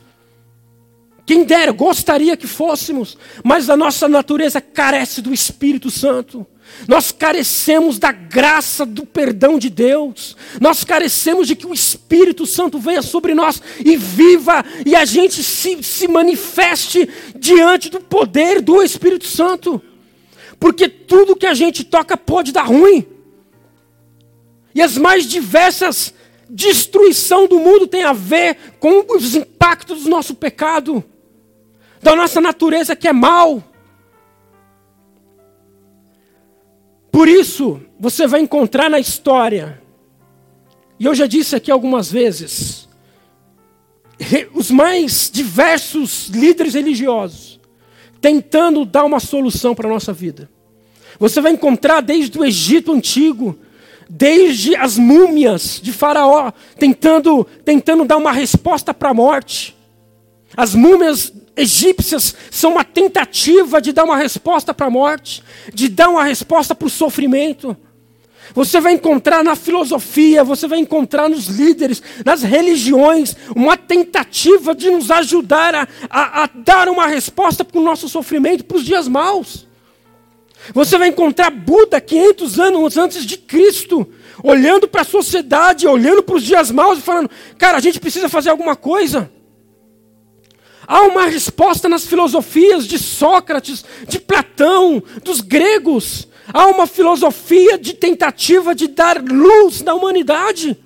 Quem 1.26 1.44
dera, 1.44 1.74
gostaria 1.74 2.38
que 2.38 2.48
fôssemos, 2.48 3.18
mas 3.44 3.70
a 3.70 3.76
nossa 3.76 4.08
natureza 4.08 4.62
carece 4.62 5.22
do 5.22 5.34
Espírito 5.34 5.92
Santo. 5.92 6.48
Nós 6.88 7.12
carecemos 7.12 8.00
da 8.00 8.14
graça 8.14 8.86
do 8.86 9.06
perdão 9.06 9.60
de 9.60 9.70
Deus. 9.70 10.38
Nós 10.62 10.86
carecemos 10.86 11.50
de 11.50 11.56
que 11.58 11.68
o 11.68 11.74
Espírito 11.74 12.46
Santo 12.46 12.80
venha 12.80 13.02
sobre 13.02 13.34
nós 13.34 13.62
e 13.84 13.98
viva 13.98 14.64
e 14.86 14.96
a 14.96 15.04
gente 15.04 15.44
se, 15.44 15.84
se 15.84 16.08
manifeste 16.08 17.10
diante 17.38 17.90
do 17.90 18.00
poder 18.00 18.62
do 18.62 18.82
Espírito 18.82 19.28
Santo. 19.28 19.82
Porque 20.62 20.88
tudo 20.88 21.36
que 21.36 21.48
a 21.48 21.56
gente 21.56 21.84
toca 21.84 22.16
pode 22.16 22.52
dar 22.52 22.68
ruim. 22.68 23.04
E 24.76 24.82
as 24.82 24.96
mais 24.96 25.26
diversas 25.26 26.14
destruição 26.48 27.48
do 27.48 27.60
mundo 27.60 27.88
tem 27.88 28.04
a 28.04 28.14
ver 28.14 28.58
com 28.80 29.04
os 29.16 29.34
impactos 29.34 30.04
do 30.04 30.10
nosso 30.10 30.36
pecado, 30.36 31.04
da 32.00 32.16
nossa 32.16 32.40
natureza 32.40 32.96
que 32.96 33.08
é 33.08 33.14
mal. 33.14 33.64
Por 37.12 37.28
isso, 37.28 37.82
você 38.00 38.28
vai 38.28 38.42
encontrar 38.42 38.88
na 38.88 39.00
história, 39.00 39.82
e 41.00 41.06
eu 41.06 41.16
já 41.16 41.26
disse 41.26 41.56
aqui 41.56 41.72
algumas 41.72 42.12
vezes, 42.12 42.88
os 44.54 44.70
mais 44.70 45.28
diversos 45.34 46.28
líderes 46.28 46.76
religiosos 46.76 47.51
tentando 48.22 48.86
dar 48.86 49.04
uma 49.04 49.20
solução 49.20 49.74
para 49.74 49.88
a 49.88 49.92
nossa 49.92 50.14
vida. 50.14 50.50
Você 51.20 51.42
vai 51.42 51.52
encontrar 51.52 52.02
desde 52.02 52.38
o 52.38 52.46
Egito 52.46 52.94
antigo, 52.94 53.58
desde 54.10 54.76
as 54.76 54.98
múmias 54.98 55.80
de 55.82 55.92
Faraó, 55.92 56.52
tentando, 56.78 57.46
tentando 57.66 58.06
dar 58.06 58.18
uma 58.18 58.32
resposta 58.32 58.94
para 58.94 59.10
a 59.10 59.14
morte. 59.14 59.76
As 60.56 60.76
múmias 60.76 61.34
egípcias 61.56 62.36
são 62.50 62.74
uma 62.74 62.84
tentativa 62.84 63.82
de 63.82 63.92
dar 63.92 64.04
uma 64.04 64.18
resposta 64.18 64.74
para 64.74 64.88
a 64.88 64.90
morte, 64.90 65.44
de 65.74 65.90
dar 65.90 66.10
uma 66.10 66.24
resposta 66.24 66.76
para 66.76 66.88
o 66.88 66.90
sofrimento. 66.90 67.76
Você 68.54 68.82
vai 68.82 68.94
encontrar 68.94 69.44
na 69.44 69.56
filosofia, 69.56 70.44
você 70.44 70.68
vai 70.68 70.80
encontrar 70.80 71.30
nos 71.30 71.48
líderes, 71.48 72.02
nas 72.26 72.44
religiões, 72.44 73.36
uma 73.56 73.78
tentativa 73.78 74.76
de 74.76 74.90
nos 74.90 75.10
ajudar 75.10 75.74
a, 75.74 75.88
a, 76.10 76.44
a 76.44 76.50
dar 76.54 76.90
uma 76.90 77.08
resposta 77.08 77.64
para 77.64 77.80
o 77.80 77.84
nosso 77.84 78.10
sofrimento, 78.10 78.66
para 78.66 78.78
os 78.78 78.84
dias 78.84 79.08
maus. 79.08 79.68
Você 80.74 80.98
vai 80.98 81.08
encontrar 81.08 81.50
Buda 81.50 82.00
500 82.00 82.60
anos 82.60 82.98
antes 82.98 83.26
de 83.26 83.38
Cristo, 83.38 84.08
olhando 84.44 84.88
para 84.88 85.02
a 85.02 85.06
sociedade, 85.06 85.88
olhando 85.88 86.22
para 86.22 86.36
os 86.36 86.44
dias 86.44 86.70
maus 86.70 87.00
e 87.00 87.02
falando: 87.02 87.30
cara, 87.58 87.78
a 87.78 87.82
gente 87.82 88.00
precisa 88.00 88.30
fazer 88.30 88.50
alguma 88.50 88.76
coisa. 88.76 89.32
Há 90.88 91.04
uma 91.04 91.26
resposta 91.26 91.88
nas 91.88 92.06
filosofias 92.06 92.86
de 92.86 93.00
Sócrates, 93.00 93.86
de 94.08 94.20
Platão, 94.20 95.02
dos 95.24 95.42
gregos. 95.42 96.28
Há 96.54 96.68
uma 96.68 96.88
filosofia 96.88 97.78
de 97.78 97.94
tentativa 97.94 98.74
de 98.74 98.88
dar 98.88 99.22
luz 99.22 99.82
na 99.82 99.94
humanidade. 99.94 100.78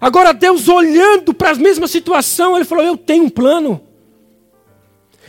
Agora, 0.00 0.32
Deus 0.32 0.68
olhando 0.68 1.32
para 1.32 1.50
a 1.50 1.54
mesma 1.54 1.86
situação, 1.86 2.56
Ele 2.56 2.64
falou: 2.64 2.84
Eu 2.84 2.96
tenho 2.96 3.24
um 3.24 3.30
plano. 3.30 3.80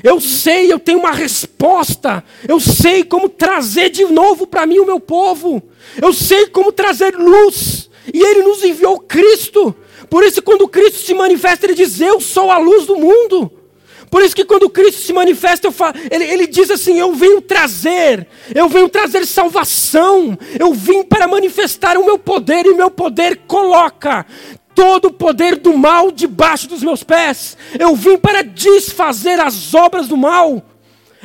Eu 0.04 0.20
sei, 0.20 0.72
eu 0.72 0.80
tenho 0.80 1.00
uma 1.00 1.12
resposta. 1.12 2.24
Eu 2.48 2.60
sei 2.60 3.04
como 3.04 3.30
trazer 3.30 3.90
de 3.90 4.04
novo 4.06 4.48
para 4.48 4.66
mim 4.66 4.80
o 4.80 4.86
meu 4.86 5.00
povo. 5.00 5.62
Eu 6.02 6.12
sei 6.12 6.48
como 6.48 6.72
trazer 6.72 7.16
luz. 7.16 7.90
E 8.12 8.20
Ele 8.20 8.42
nos 8.42 8.64
enviou 8.64 9.00
Cristo. 9.00 9.76
Por 10.10 10.24
isso, 10.24 10.42
quando 10.42 10.68
Cristo 10.68 11.00
se 11.00 11.14
manifesta, 11.14 11.66
Ele 11.66 11.76
diz: 11.76 12.02
Eu 12.02 12.20
sou 12.20 12.50
a 12.50 12.58
luz 12.58 12.86
do 12.86 12.98
mundo. 12.98 13.52
Por 14.14 14.22
isso 14.22 14.36
que 14.36 14.46
quando 14.46 14.70
Cristo 14.70 15.02
se 15.02 15.12
manifesta, 15.12 15.72
falo, 15.72 15.96
ele, 16.12 16.24
ele 16.26 16.46
diz 16.46 16.70
assim: 16.70 17.00
Eu 17.00 17.16
venho 17.16 17.42
trazer, 17.42 18.28
eu 18.54 18.70
venho 18.70 18.88
trazer 18.88 19.26
salvação, 19.26 20.38
eu 20.60 20.72
vim 20.72 21.02
para 21.02 21.28
manifestar 21.28 21.98
o 21.98 22.06
meu 22.06 22.20
poder, 22.20 22.64
e 22.68 22.70
o 22.70 22.78
meu 22.78 22.92
poder 22.92 23.38
coloca 23.48 24.24
todo 24.76 25.06
o 25.06 25.12
poder 25.12 25.56
do 25.56 25.76
mal 25.76 26.12
debaixo 26.12 26.68
dos 26.68 26.84
meus 26.84 27.04
pés. 27.04 27.58
Eu 27.80 27.96
vim 27.96 28.16
para 28.16 28.44
desfazer 28.44 29.40
as 29.40 29.74
obras 29.74 30.08
do 30.08 30.16
mal. 30.16 30.64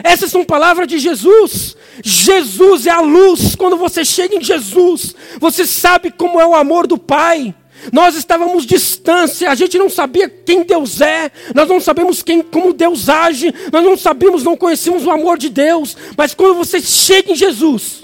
Essas 0.02 0.30
são 0.30 0.42
palavras 0.42 0.88
de 0.88 0.98
Jesus. 0.98 1.76
Jesus 2.02 2.86
é 2.86 2.90
a 2.90 3.02
luz. 3.02 3.54
Quando 3.54 3.76
você 3.76 4.02
chega 4.02 4.34
em 4.34 4.42
Jesus, 4.42 5.14
você 5.38 5.66
sabe 5.66 6.10
como 6.10 6.40
é 6.40 6.46
o 6.46 6.54
amor 6.54 6.86
do 6.86 6.96
Pai. 6.96 7.54
Nós 7.92 8.16
estávamos 8.16 8.66
distância, 8.66 9.50
a 9.50 9.54
gente 9.54 9.78
não 9.78 9.88
sabia 9.88 10.28
quem 10.28 10.62
Deus 10.62 11.00
é, 11.00 11.30
nós 11.54 11.68
não 11.68 11.80
sabemos 11.80 12.22
quem, 12.22 12.42
como 12.42 12.72
Deus 12.72 13.08
age, 13.08 13.54
nós 13.72 13.84
não 13.84 13.96
sabíamos, 13.96 14.42
não 14.42 14.56
conhecíamos 14.56 15.06
o 15.06 15.10
amor 15.10 15.38
de 15.38 15.48
Deus, 15.48 15.96
mas 16.16 16.34
quando 16.34 16.54
você 16.54 16.80
chega 16.80 17.32
em 17.32 17.36
Jesus, 17.36 18.02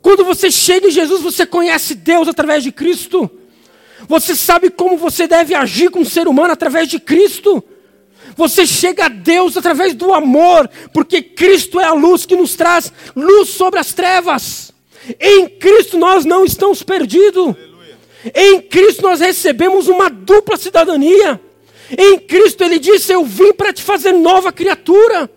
quando 0.00 0.24
você 0.24 0.50
chega 0.50 0.88
em 0.88 0.90
Jesus, 0.90 1.22
você 1.22 1.46
conhece 1.46 1.94
Deus 1.94 2.28
através 2.28 2.62
de 2.62 2.70
Cristo, 2.70 3.30
você 4.06 4.34
sabe 4.34 4.68
como 4.70 4.96
você 4.96 5.26
deve 5.26 5.54
agir 5.54 5.90
com 5.90 6.00
o 6.00 6.06
ser 6.06 6.28
humano 6.28 6.52
através 6.52 6.88
de 6.88 7.00
Cristo, 7.00 7.64
você 8.36 8.66
chega 8.66 9.06
a 9.06 9.08
Deus 9.08 9.56
através 9.56 9.94
do 9.94 10.12
amor, 10.12 10.68
porque 10.92 11.22
Cristo 11.22 11.80
é 11.80 11.84
a 11.84 11.92
luz 11.92 12.26
que 12.26 12.36
nos 12.36 12.54
traz 12.54 12.92
luz 13.16 13.50
sobre 13.50 13.80
as 13.80 13.92
trevas, 13.92 14.72
em 15.18 15.48
Cristo 15.48 15.98
nós 15.98 16.24
não 16.24 16.44
estamos 16.44 16.82
perdidos. 16.82 17.56
Em 18.34 18.60
Cristo 18.60 19.02
nós 19.02 19.20
recebemos 19.20 19.88
uma 19.88 20.08
dupla 20.08 20.56
cidadania. 20.56 21.40
Em 21.96 22.18
Cristo 22.18 22.62
ele 22.62 22.78
disse: 22.78 23.12
Eu 23.12 23.24
vim 23.24 23.52
para 23.52 23.72
te 23.72 23.82
fazer 23.82 24.12
nova 24.12 24.52
criatura. 24.52 25.30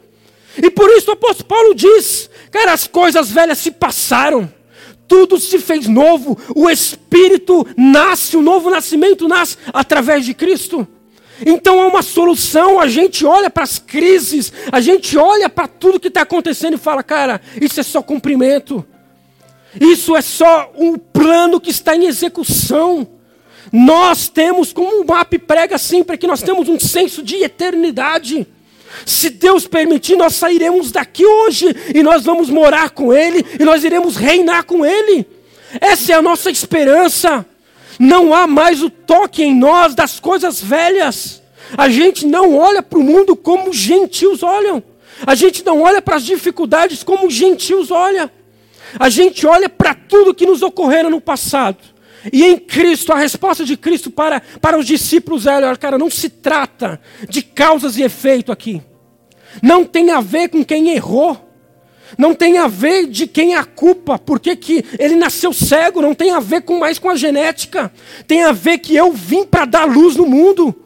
E 0.61 0.69
por 0.69 0.89
isso 0.91 1.09
o 1.09 1.13
apóstolo 1.13 1.47
Paulo 1.47 1.75
diz: 1.75 2.29
Cara, 2.51 2.73
as 2.73 2.87
coisas 2.87 3.31
velhas 3.31 3.57
se 3.57 3.71
passaram, 3.71 4.51
tudo 5.07 5.39
se 5.39 5.59
fez 5.59 5.87
novo, 5.87 6.37
o 6.55 6.69
Espírito 6.69 7.65
nasce, 7.75 8.37
o 8.37 8.41
novo 8.41 8.69
nascimento 8.69 9.27
nasce 9.27 9.57
através 9.73 10.25
de 10.25 10.33
Cristo. 10.33 10.87
Então 11.45 11.81
é 11.81 11.85
uma 11.85 12.01
solução, 12.01 12.79
a 12.79 12.87
gente 12.87 13.25
olha 13.25 13.49
para 13.49 13.63
as 13.63 13.77
crises, 13.77 14.53
a 14.71 14.79
gente 14.79 15.17
olha 15.17 15.49
para 15.49 15.67
tudo 15.67 15.99
que 15.99 16.07
está 16.07 16.21
acontecendo 16.21 16.75
e 16.75 16.77
fala, 16.77 17.03
cara, 17.03 17.41
isso 17.59 17.79
é 17.79 17.83
só 17.83 18.01
cumprimento. 18.01 18.85
Isso 19.79 20.15
é 20.15 20.21
só 20.21 20.71
um 20.77 20.97
plano 20.97 21.59
que 21.59 21.69
está 21.69 21.95
em 21.95 22.05
execução. 22.05 23.07
Nós 23.71 24.27
temos, 24.27 24.71
como 24.71 25.01
o 25.01 25.05
MAP 25.05 25.33
prega 25.39 25.77
sempre, 25.77 26.17
que 26.17 26.27
nós 26.27 26.41
temos 26.41 26.69
um 26.69 26.79
senso 26.79 27.21
de 27.21 27.43
eternidade. 27.43 28.47
Se 29.05 29.29
Deus 29.29 29.67
permitir, 29.67 30.15
nós 30.15 30.35
sairemos 30.35 30.91
daqui 30.91 31.25
hoje 31.25 31.75
e 31.93 32.01
nós 32.01 32.23
vamos 32.23 32.49
morar 32.49 32.91
com 32.91 33.13
Ele 33.13 33.45
e 33.59 33.63
nós 33.65 33.83
iremos 33.83 34.15
reinar 34.15 34.63
com 34.63 34.85
Ele. 34.85 35.27
Essa 35.81 36.13
é 36.13 36.15
a 36.15 36.21
nossa 36.21 36.49
esperança. 36.49 37.45
Não 37.99 38.33
há 38.33 38.47
mais 38.47 38.81
o 38.81 38.89
toque 38.89 39.43
em 39.43 39.55
nós 39.55 39.95
das 39.95 40.19
coisas 40.19 40.61
velhas. 40.61 41.41
A 41.77 41.89
gente 41.89 42.25
não 42.25 42.57
olha 42.57 42.81
para 42.83 42.99
o 42.99 43.03
mundo 43.03 43.35
como 43.35 43.69
os 43.69 43.75
gentios 43.75 44.43
olham. 44.43 44.81
A 45.25 45.33
gente 45.33 45.65
não 45.65 45.81
olha 45.81 46.01
para 46.01 46.17
as 46.17 46.25
dificuldades 46.25 47.03
como 47.03 47.27
os 47.27 47.33
gentios 47.33 47.91
olham. 47.91 48.29
A 48.99 49.09
gente 49.09 49.45
olha 49.45 49.69
para 49.69 49.93
tudo 49.93 50.33
que 50.33 50.45
nos 50.45 50.61
ocorreu 50.61 51.09
no 51.09 51.21
passado. 51.21 51.77
E 52.31 52.43
em 52.43 52.57
Cristo, 52.57 53.13
a 53.13 53.17
resposta 53.17 53.63
de 53.63 53.77
Cristo 53.77 54.09
para, 54.09 54.41
para 54.59 54.77
os 54.77 54.85
discípulos 54.85 55.45
é: 55.45 55.55
olha, 55.55 55.75
cara, 55.75 55.97
não 55.97 56.09
se 56.09 56.29
trata 56.29 56.99
de 57.29 57.41
causas 57.41 57.97
e 57.97 58.03
efeito 58.03 58.51
aqui. 58.51 58.81
Não 59.61 59.85
tem 59.85 60.11
a 60.11 60.21
ver 60.21 60.49
com 60.49 60.63
quem 60.63 60.89
errou. 60.89 61.41
Não 62.17 62.35
tem 62.35 62.57
a 62.59 62.67
ver 62.67 63.07
de 63.07 63.25
quem 63.25 63.55
é 63.55 63.57
a 63.57 63.63
culpa, 63.63 64.19
porque 64.19 64.55
que 64.55 64.85
ele 64.99 65.15
nasceu 65.15 65.51
cego, 65.51 66.03
não 66.03 66.13
tem 66.13 66.31
a 66.31 66.39
ver 66.39 66.61
com 66.61 66.77
mais 66.77 66.99
com 66.99 67.09
a 67.09 67.15
genética. 67.15 67.91
Tem 68.27 68.43
a 68.43 68.51
ver 68.51 68.77
que 68.77 68.95
eu 68.95 69.11
vim 69.11 69.43
para 69.43 69.65
dar 69.65 69.85
luz 69.85 70.15
no 70.15 70.25
mundo. 70.25 70.84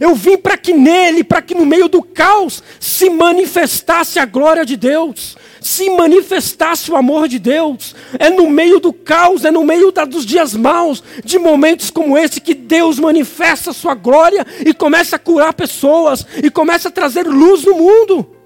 Eu 0.00 0.14
vim 0.14 0.36
para 0.36 0.56
que 0.56 0.72
nele, 0.72 1.22
para 1.22 1.42
que 1.42 1.54
no 1.54 1.66
meio 1.66 1.88
do 1.88 2.02
caos 2.02 2.62
se 2.80 3.10
manifestasse 3.10 4.18
a 4.18 4.24
glória 4.24 4.64
de 4.64 4.76
Deus 4.76 5.36
se 5.62 5.88
manifestasse 5.90 6.90
o 6.90 6.96
amor 6.96 7.28
de 7.28 7.38
Deus. 7.38 7.94
É 8.18 8.28
no 8.28 8.50
meio 8.50 8.80
do 8.80 8.92
caos, 8.92 9.44
é 9.44 9.50
no 9.50 9.64
meio 9.64 9.92
da, 9.92 10.04
dos 10.04 10.26
dias 10.26 10.54
maus, 10.54 11.02
de 11.24 11.38
momentos 11.38 11.90
como 11.90 12.18
esse, 12.18 12.40
que 12.40 12.54
Deus 12.54 12.98
manifesta 12.98 13.70
a 13.70 13.74
sua 13.74 13.94
glória 13.94 14.44
e 14.66 14.74
começa 14.74 15.16
a 15.16 15.18
curar 15.18 15.54
pessoas, 15.54 16.26
e 16.42 16.50
começa 16.50 16.88
a 16.88 16.92
trazer 16.92 17.26
luz 17.26 17.64
no 17.64 17.74
mundo. 17.74 18.36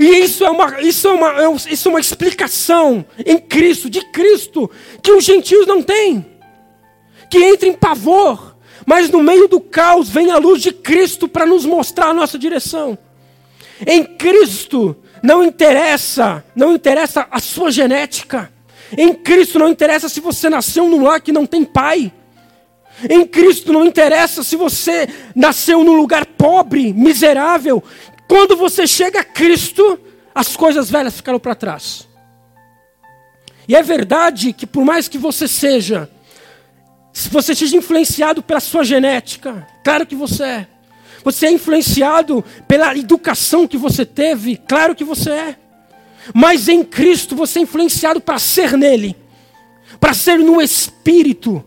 E 0.00 0.06
isso 0.06 0.44
é 0.44 0.50
uma, 0.50 0.80
isso 0.80 1.06
é 1.06 1.12
uma, 1.12 1.42
é 1.42 1.54
isso 1.70 1.88
é 1.88 1.90
uma 1.90 2.00
explicação 2.00 3.04
em 3.24 3.38
Cristo, 3.38 3.90
de 3.90 4.00
Cristo, 4.10 4.70
que 5.02 5.12
os 5.12 5.22
gentios 5.22 5.66
não 5.66 5.82
têm, 5.82 6.24
que 7.30 7.38
entra 7.38 7.68
em 7.68 7.74
pavor, 7.74 8.51
mas 8.86 9.10
no 9.10 9.22
meio 9.22 9.48
do 9.48 9.60
caos 9.60 10.08
vem 10.08 10.30
a 10.30 10.38
luz 10.38 10.62
de 10.62 10.72
Cristo 10.72 11.28
para 11.28 11.46
nos 11.46 11.64
mostrar 11.64 12.08
a 12.08 12.14
nossa 12.14 12.38
direção. 12.38 12.98
Em 13.86 14.04
Cristo 14.04 14.96
não 15.22 15.42
interessa, 15.42 16.44
não 16.54 16.74
interessa 16.74 17.26
a 17.30 17.40
sua 17.40 17.70
genética. 17.70 18.52
Em 18.96 19.14
Cristo 19.14 19.58
não 19.58 19.68
interessa 19.68 20.08
se 20.08 20.20
você 20.20 20.48
nasceu 20.50 20.88
num 20.88 21.02
lar 21.02 21.20
que 21.20 21.32
não 21.32 21.46
tem 21.46 21.64
pai. 21.64 22.12
Em 23.08 23.26
Cristo 23.26 23.72
não 23.72 23.84
interessa 23.84 24.42
se 24.42 24.56
você 24.56 25.08
nasceu 25.34 25.82
num 25.82 25.94
lugar 25.94 26.26
pobre, 26.26 26.92
miserável. 26.92 27.82
Quando 28.28 28.56
você 28.56 28.86
chega 28.86 29.20
a 29.20 29.24
Cristo, 29.24 29.98
as 30.34 30.56
coisas 30.56 30.90
velhas 30.90 31.16
ficaram 31.16 31.38
para 31.38 31.54
trás. 31.54 32.08
E 33.66 33.76
é 33.76 33.82
verdade 33.82 34.52
que 34.52 34.66
por 34.66 34.84
mais 34.84 35.08
que 35.08 35.18
você 35.18 35.46
seja, 35.46 36.10
se 37.12 37.28
você 37.28 37.54
seja 37.54 37.76
influenciado 37.76 38.42
pela 38.42 38.60
sua 38.60 38.84
genética, 38.84 39.66
claro 39.84 40.06
que 40.06 40.16
você 40.16 40.42
é. 40.44 40.66
Você 41.22 41.46
é 41.46 41.50
influenciado 41.52 42.44
pela 42.66 42.96
educação 42.96 43.68
que 43.68 43.76
você 43.76 44.04
teve? 44.04 44.56
Claro 44.56 44.94
que 44.94 45.04
você 45.04 45.30
é. 45.30 45.56
Mas 46.34 46.68
em 46.68 46.82
Cristo 46.82 47.36
você 47.36 47.58
é 47.58 47.62
influenciado 47.62 48.20
para 48.20 48.38
ser 48.38 48.76
nele, 48.76 49.16
para 50.00 50.14
ser 50.14 50.38
no 50.38 50.60
Espírito. 50.60 51.64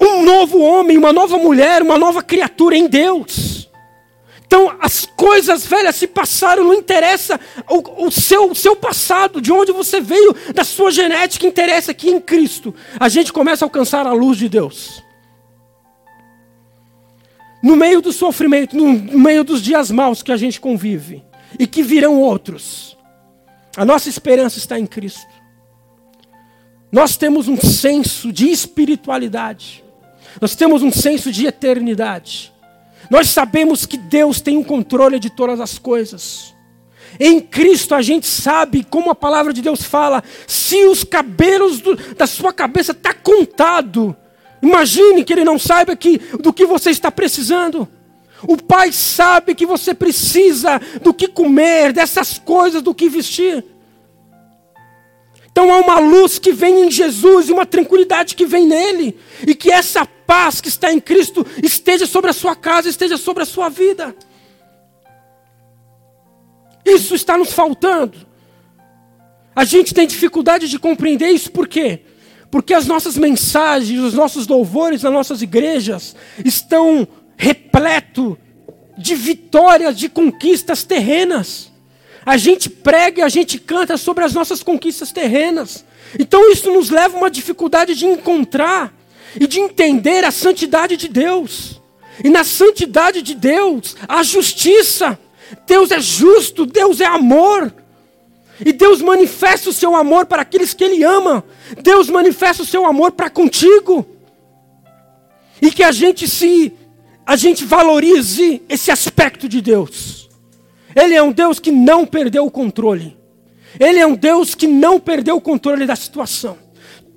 Um 0.00 0.22
novo 0.22 0.60
homem, 0.60 0.98
uma 0.98 1.12
nova 1.12 1.38
mulher, 1.38 1.82
uma 1.82 1.98
nova 1.98 2.22
criatura 2.22 2.76
em 2.76 2.86
Deus. 2.86 3.69
Então 4.50 4.74
as 4.80 5.06
coisas 5.06 5.64
velhas 5.64 5.94
se 5.94 6.08
passaram, 6.08 6.64
não 6.64 6.74
interessa 6.74 7.38
o, 7.68 8.06
o, 8.06 8.10
seu, 8.10 8.50
o 8.50 8.54
seu 8.54 8.74
passado, 8.74 9.40
de 9.40 9.52
onde 9.52 9.70
você 9.70 10.00
veio, 10.00 10.34
da 10.52 10.64
sua 10.64 10.90
genética, 10.90 11.46
interessa 11.46 11.94
que 11.94 12.10
em 12.10 12.20
Cristo 12.20 12.74
a 12.98 13.08
gente 13.08 13.32
começa 13.32 13.64
a 13.64 13.66
alcançar 13.66 14.08
a 14.08 14.12
luz 14.12 14.36
de 14.36 14.48
Deus 14.48 15.00
no 17.62 17.76
meio 17.76 18.00
do 18.00 18.12
sofrimento, 18.12 18.76
no 18.76 18.92
meio 18.92 19.44
dos 19.44 19.62
dias 19.62 19.88
maus 19.90 20.20
que 20.20 20.32
a 20.32 20.36
gente 20.36 20.60
convive, 20.60 21.22
e 21.58 21.66
que 21.66 21.82
virão 21.82 22.20
outros, 22.20 22.96
a 23.76 23.84
nossa 23.84 24.08
esperança 24.08 24.58
está 24.58 24.78
em 24.78 24.86
Cristo. 24.86 25.30
Nós 26.90 27.16
temos 27.16 27.46
um 27.46 27.56
senso 27.56 28.32
de 28.32 28.48
espiritualidade. 28.48 29.84
Nós 30.40 30.56
temos 30.56 30.82
um 30.82 30.90
senso 30.90 31.30
de 31.30 31.46
eternidade. 31.46 32.52
Nós 33.10 33.28
sabemos 33.28 33.84
que 33.84 33.96
Deus 33.96 34.40
tem 34.40 34.56
o 34.56 34.60
um 34.60 34.64
controle 34.64 35.18
de 35.18 35.28
todas 35.28 35.60
as 35.60 35.76
coisas. 35.76 36.54
Em 37.18 37.40
Cristo 37.40 37.94
a 37.94 38.00
gente 38.00 38.26
sabe, 38.26 38.86
como 38.88 39.10
a 39.10 39.14
palavra 39.16 39.52
de 39.52 39.60
Deus 39.60 39.82
fala, 39.82 40.22
se 40.46 40.84
os 40.84 41.02
cabelos 41.02 41.80
do, 41.80 41.96
da 42.14 42.26
sua 42.26 42.52
cabeça 42.52 42.92
está 42.92 43.12
contado. 43.12 44.16
Imagine 44.62 45.24
que 45.24 45.32
ele 45.32 45.44
não 45.44 45.58
saiba 45.58 45.96
que, 45.96 46.18
do 46.18 46.52
que 46.52 46.64
você 46.64 46.90
está 46.90 47.10
precisando. 47.10 47.88
O 48.42 48.56
Pai 48.56 48.92
sabe 48.92 49.54
que 49.54 49.66
você 49.66 49.92
precisa 49.92 50.80
do 51.02 51.12
que 51.12 51.26
comer, 51.26 51.92
dessas 51.92 52.38
coisas, 52.38 52.80
do 52.80 52.94
que 52.94 53.08
vestir. 53.08 53.64
Então 55.50 55.72
há 55.72 55.78
uma 55.78 55.98
luz 55.98 56.38
que 56.38 56.52
vem 56.52 56.86
em 56.86 56.90
Jesus 56.90 57.48
e 57.48 57.52
uma 57.52 57.66
tranquilidade 57.66 58.36
que 58.36 58.46
vem 58.46 58.66
nele. 58.66 59.18
E 59.46 59.54
que 59.54 59.70
essa 59.70 60.06
paz 60.30 60.60
que 60.60 60.68
está 60.68 60.92
em 60.92 61.00
Cristo 61.00 61.44
esteja 61.60 62.06
sobre 62.06 62.30
a 62.30 62.32
sua 62.32 62.54
casa, 62.54 62.88
esteja 62.88 63.18
sobre 63.18 63.42
a 63.42 63.46
sua 63.46 63.68
vida. 63.68 64.14
Isso 66.84 67.16
está 67.16 67.36
nos 67.36 67.52
faltando. 67.52 68.16
A 69.56 69.64
gente 69.64 69.92
tem 69.92 70.06
dificuldade 70.06 70.68
de 70.68 70.78
compreender 70.78 71.30
isso 71.30 71.50
por 71.50 71.66
quê? 71.66 72.02
Porque 72.48 72.72
as 72.72 72.86
nossas 72.86 73.16
mensagens, 73.18 73.98
os 73.98 74.14
nossos 74.14 74.46
louvores 74.46 75.02
nas 75.02 75.12
nossas 75.12 75.42
igrejas 75.42 76.14
estão 76.44 77.08
repleto 77.36 78.38
de 78.96 79.16
vitórias, 79.16 79.98
de 79.98 80.08
conquistas 80.08 80.84
terrenas. 80.84 81.72
A 82.24 82.36
gente 82.36 82.70
prega 82.70 83.22
e 83.22 83.24
a 83.24 83.28
gente 83.28 83.58
canta 83.58 83.96
sobre 83.96 84.22
as 84.22 84.32
nossas 84.32 84.62
conquistas 84.62 85.10
terrenas. 85.10 85.84
Então 86.16 86.52
isso 86.52 86.72
nos 86.72 86.88
leva 86.88 87.16
a 87.16 87.18
uma 87.18 87.30
dificuldade 87.30 87.96
de 87.96 88.06
encontrar 88.06 88.99
e 89.38 89.46
de 89.46 89.60
entender 89.60 90.24
a 90.24 90.30
santidade 90.30 90.96
de 90.96 91.08
Deus. 91.08 91.80
E 92.22 92.28
na 92.28 92.44
santidade 92.44 93.22
de 93.22 93.34
Deus, 93.34 93.96
a 94.08 94.22
justiça. 94.22 95.18
Deus 95.66 95.90
é 95.90 96.00
justo, 96.00 96.66
Deus 96.66 97.00
é 97.00 97.06
amor. 97.06 97.72
E 98.64 98.72
Deus 98.72 99.00
manifesta 99.00 99.70
o 99.70 99.72
seu 99.72 99.96
amor 99.96 100.26
para 100.26 100.42
aqueles 100.42 100.74
que 100.74 100.84
Ele 100.84 101.02
ama. 101.02 101.44
Deus 101.82 102.10
manifesta 102.10 102.62
o 102.62 102.66
seu 102.66 102.84
amor 102.84 103.12
para 103.12 103.30
contigo. 103.30 104.06
E 105.62 105.70
que 105.70 105.82
a 105.82 105.92
gente 105.92 106.28
se 106.28 106.72
a 107.26 107.36
gente 107.36 107.64
valorize 107.64 108.60
esse 108.68 108.90
aspecto 108.90 109.48
de 109.48 109.60
Deus. 109.60 110.28
Ele 110.96 111.14
é 111.14 111.22
um 111.22 111.30
Deus 111.30 111.60
que 111.60 111.70
não 111.70 112.04
perdeu 112.04 112.44
o 112.44 112.50
controle. 112.50 113.16
Ele 113.78 114.00
é 114.00 114.06
um 114.06 114.16
Deus 114.16 114.54
que 114.54 114.66
não 114.66 114.98
perdeu 114.98 115.36
o 115.36 115.40
controle 115.40 115.86
da 115.86 115.94
situação. 115.94 116.58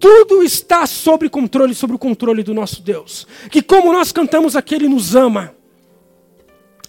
Tudo 0.04 0.44
está 0.44 0.86
sob 0.86 1.30
controle, 1.30 1.74
sob 1.74 1.94
o 1.94 1.98
controle 1.98 2.44
do 2.44 2.54
nosso 2.54 2.82
Deus. 2.82 3.26
Que 3.50 3.62
como 3.62 3.94
nós 3.94 4.12
cantamos 4.12 4.54
aqui, 4.54 4.76
Ele 4.76 4.90
nos 4.90 5.16
ama. 5.16 5.56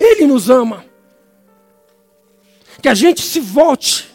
Ele 0.00 0.26
nos 0.26 0.50
ama. 0.50 0.84
Que 2.82 2.88
a 2.88 2.94
gente 2.94 3.22
se 3.22 3.38
volte. 3.38 4.10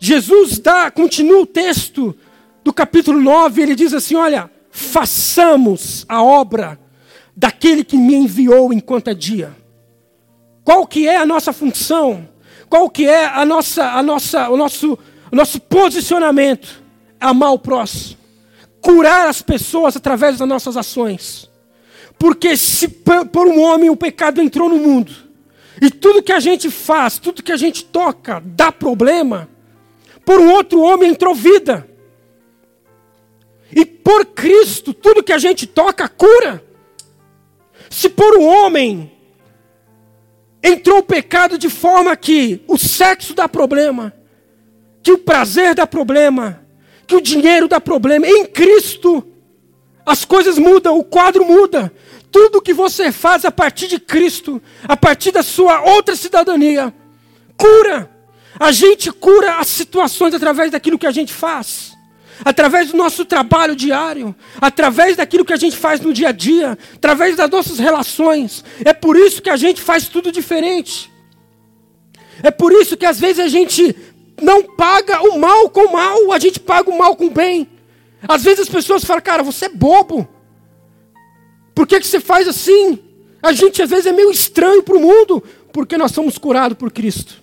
Jesus 0.00 0.58
dá, 0.58 0.90
continua 0.90 1.42
o 1.42 1.46
texto 1.46 2.12
do 2.64 2.72
capítulo 2.72 3.20
9, 3.20 3.62
ele 3.62 3.76
diz 3.76 3.94
assim: 3.94 4.16
olha, 4.16 4.50
façamos 4.68 6.04
a 6.08 6.20
obra 6.20 6.80
daquele 7.36 7.84
que 7.84 7.96
me 7.96 8.16
enviou 8.16 8.72
enquanto 8.72 9.10
é 9.10 9.14
dia. 9.14 9.56
Qual 10.64 10.88
que 10.88 11.06
é 11.06 11.18
a 11.18 11.24
nossa 11.24 11.52
função? 11.52 12.28
Qual 12.68 12.90
que 12.90 13.06
é 13.06 13.26
a 13.26 13.44
nossa, 13.44 13.92
a 13.92 14.02
nossa, 14.02 14.50
o, 14.50 14.56
nosso, 14.56 14.98
o 15.30 15.36
nosso 15.36 15.60
posicionamento? 15.60 16.85
Amar 17.20 17.52
o 17.52 17.58
próximo. 17.58 18.18
Curar 18.80 19.28
as 19.28 19.42
pessoas 19.42 19.96
através 19.96 20.38
das 20.38 20.48
nossas 20.48 20.76
ações. 20.76 21.50
Porque 22.18 22.56
se 22.56 22.88
por 22.88 23.46
um 23.46 23.60
homem 23.60 23.90
o 23.90 23.96
pecado 23.96 24.40
entrou 24.40 24.68
no 24.68 24.76
mundo, 24.76 25.12
e 25.80 25.90
tudo 25.90 26.22
que 26.22 26.32
a 26.32 26.40
gente 26.40 26.70
faz, 26.70 27.18
tudo 27.18 27.42
que 27.42 27.52
a 27.52 27.56
gente 27.56 27.84
toca 27.84 28.42
dá 28.44 28.72
problema, 28.72 29.48
por 30.24 30.40
um 30.40 30.50
outro 30.50 30.80
homem 30.80 31.10
entrou 31.10 31.34
vida. 31.34 31.88
E 33.70 33.84
por 33.84 34.24
Cristo, 34.26 34.94
tudo 34.94 35.22
que 35.22 35.32
a 35.32 35.38
gente 35.38 35.66
toca 35.66 36.08
cura. 36.08 36.64
Se 37.90 38.08
por 38.08 38.38
um 38.38 38.44
homem 38.46 39.12
entrou 40.62 40.98
o 40.98 41.02
pecado 41.02 41.58
de 41.58 41.68
forma 41.68 42.16
que 42.16 42.62
o 42.66 42.78
sexo 42.78 43.34
dá 43.34 43.48
problema, 43.48 44.12
que 45.02 45.12
o 45.12 45.18
prazer 45.18 45.74
dá 45.74 45.86
problema, 45.86 46.65
que 47.06 47.16
o 47.16 47.20
dinheiro 47.20 47.68
dá 47.68 47.80
problema, 47.80 48.26
em 48.26 48.46
Cristo 48.46 49.24
as 50.04 50.24
coisas 50.24 50.56
mudam, 50.56 50.96
o 50.96 51.02
quadro 51.02 51.44
muda. 51.44 51.92
Tudo 52.30 52.62
que 52.62 52.72
você 52.72 53.10
faz 53.10 53.44
a 53.44 53.50
partir 53.50 53.88
de 53.88 53.98
Cristo, 53.98 54.62
a 54.86 54.96
partir 54.96 55.32
da 55.32 55.42
sua 55.42 55.82
outra 55.82 56.14
cidadania, 56.14 56.94
cura. 57.56 58.10
A 58.58 58.70
gente 58.70 59.10
cura 59.10 59.58
as 59.58 59.66
situações 59.66 60.32
através 60.32 60.70
daquilo 60.70 60.98
que 60.98 61.06
a 61.06 61.10
gente 61.10 61.32
faz 61.32 61.96
através 62.44 62.90
do 62.90 62.96
nosso 62.96 63.24
trabalho 63.24 63.74
diário, 63.74 64.34
através 64.60 65.16
daquilo 65.16 65.44
que 65.44 65.52
a 65.52 65.56
gente 65.56 65.76
faz 65.76 66.00
no 66.00 66.12
dia 66.12 66.28
a 66.28 66.32
dia, 66.32 66.78
através 66.94 67.36
das 67.36 67.50
nossas 67.50 67.78
relações. 67.78 68.64
É 68.84 68.92
por 68.92 69.16
isso 69.16 69.40
que 69.40 69.50
a 69.50 69.56
gente 69.56 69.80
faz 69.80 70.08
tudo 70.08 70.30
diferente. 70.30 71.10
É 72.42 72.50
por 72.50 72.72
isso 72.72 72.96
que 72.96 73.06
às 73.06 73.18
vezes 73.18 73.40
a 73.40 73.48
gente 73.48 73.96
não 74.40 74.62
paga 74.62 75.20
o 75.22 75.38
mal 75.38 75.68
com 75.70 75.86
o 75.86 75.92
mal, 75.92 76.32
a 76.32 76.38
gente 76.38 76.60
paga 76.60 76.90
o 76.90 76.98
mal 76.98 77.16
com 77.16 77.26
o 77.26 77.30
bem. 77.30 77.68
Às 78.26 78.42
vezes 78.42 78.60
as 78.60 78.68
pessoas 78.68 79.04
falam, 79.04 79.22
cara, 79.22 79.42
você 79.42 79.66
é 79.66 79.68
bobo. 79.68 80.28
Por 81.74 81.86
que, 81.86 82.00
que 82.00 82.06
você 82.06 82.20
faz 82.20 82.48
assim? 82.48 82.98
A 83.42 83.52
gente 83.52 83.82
às 83.82 83.90
vezes 83.90 84.06
é 84.06 84.12
meio 84.12 84.30
estranho 84.30 84.82
para 84.82 84.96
o 84.96 85.00
mundo, 85.00 85.42
porque 85.72 85.96
nós 85.96 86.12
somos 86.12 86.38
curados 86.38 86.76
por 86.76 86.90
Cristo. 86.90 87.42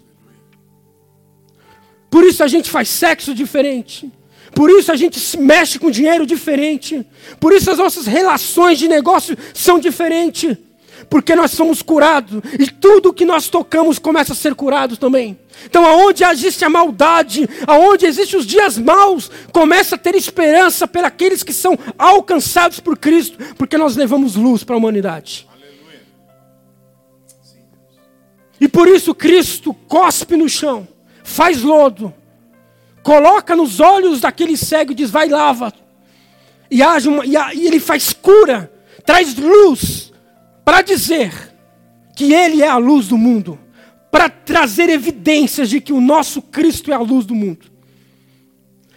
Por 2.10 2.24
isso 2.24 2.44
a 2.44 2.48
gente 2.48 2.70
faz 2.70 2.90
sexo 2.90 3.34
diferente. 3.34 4.12
Por 4.54 4.70
isso 4.70 4.92
a 4.92 4.96
gente 4.96 5.20
se 5.20 5.38
mexe 5.38 5.80
com 5.80 5.90
dinheiro 5.90 6.26
diferente. 6.26 7.06
Por 7.40 7.54
isso 7.54 7.72
as 7.72 7.78
nossas 7.78 8.06
relações 8.06 8.78
de 8.78 8.88
negócio 8.88 9.36
são 9.54 9.80
diferentes. 9.80 10.56
Porque 11.10 11.36
nós 11.36 11.52
somos 11.52 11.82
curados. 11.82 12.42
E 12.60 12.68
tudo 12.68 13.14
que 13.14 13.26
nós 13.26 13.48
tocamos 13.48 14.00
começa 14.00 14.34
a 14.34 14.36
ser 14.36 14.56
curado 14.56 14.98
também. 14.98 15.38
Então, 15.66 15.86
aonde 15.86 16.24
existe 16.24 16.66
a 16.66 16.70
maldade, 16.70 17.48
aonde 17.68 18.06
existem 18.06 18.40
os 18.40 18.46
dias 18.46 18.78
maus, 18.78 19.30
começa 19.52 19.96
a 19.96 19.98
ter 19.98 20.16
esperança 20.16 20.88
para 20.88 21.08
aqueles 21.08 21.44
que 21.44 21.54
são 21.54 21.78
alcançados 21.98 22.80
por 22.80 22.98
Cristo, 22.98 23.38
porque 23.56 23.78
nós 23.78 23.96
levamos 23.96 24.36
luz 24.36 24.64
para 24.64 24.76
a 24.76 24.78
humanidade. 24.78 25.48
E 28.60 28.68
por 28.68 28.88
isso 28.88 29.14
Cristo 29.14 29.74
cospe 29.74 30.38
no 30.38 30.48
chão, 30.48 30.88
faz 31.22 31.62
lodo, 31.62 32.14
coloca 33.04 33.56
nos 33.56 33.80
olhos 33.80 34.22
daquele 34.22 34.56
cego 34.56 34.94
e 34.94 34.96
diz: 34.96 35.12
vai 35.12 35.28
lava. 35.28 35.74
E, 36.72 36.82
uma, 36.82 37.26
e, 37.26 37.36
a, 37.36 37.54
e 37.54 37.68
ele 37.68 37.80
faz 37.80 38.14
cura, 38.14 38.72
traz 39.06 39.36
luz 39.36 40.13
para 40.64 40.82
dizer 40.82 41.54
que 42.16 42.34
ele 42.34 42.62
é 42.62 42.68
a 42.68 42.78
luz 42.78 43.08
do 43.08 43.18
mundo, 43.18 43.60
para 44.12 44.30
trazer 44.30 44.90
evidências 44.90 45.70
de 45.70 45.82
que 45.82 45.92
o 45.92 46.00
nosso 46.00 46.42
Cristo 46.42 46.92
é 46.92 46.96
a 46.96 47.00
luz 47.00 47.26
do 47.26 47.34
mundo. 47.34 47.66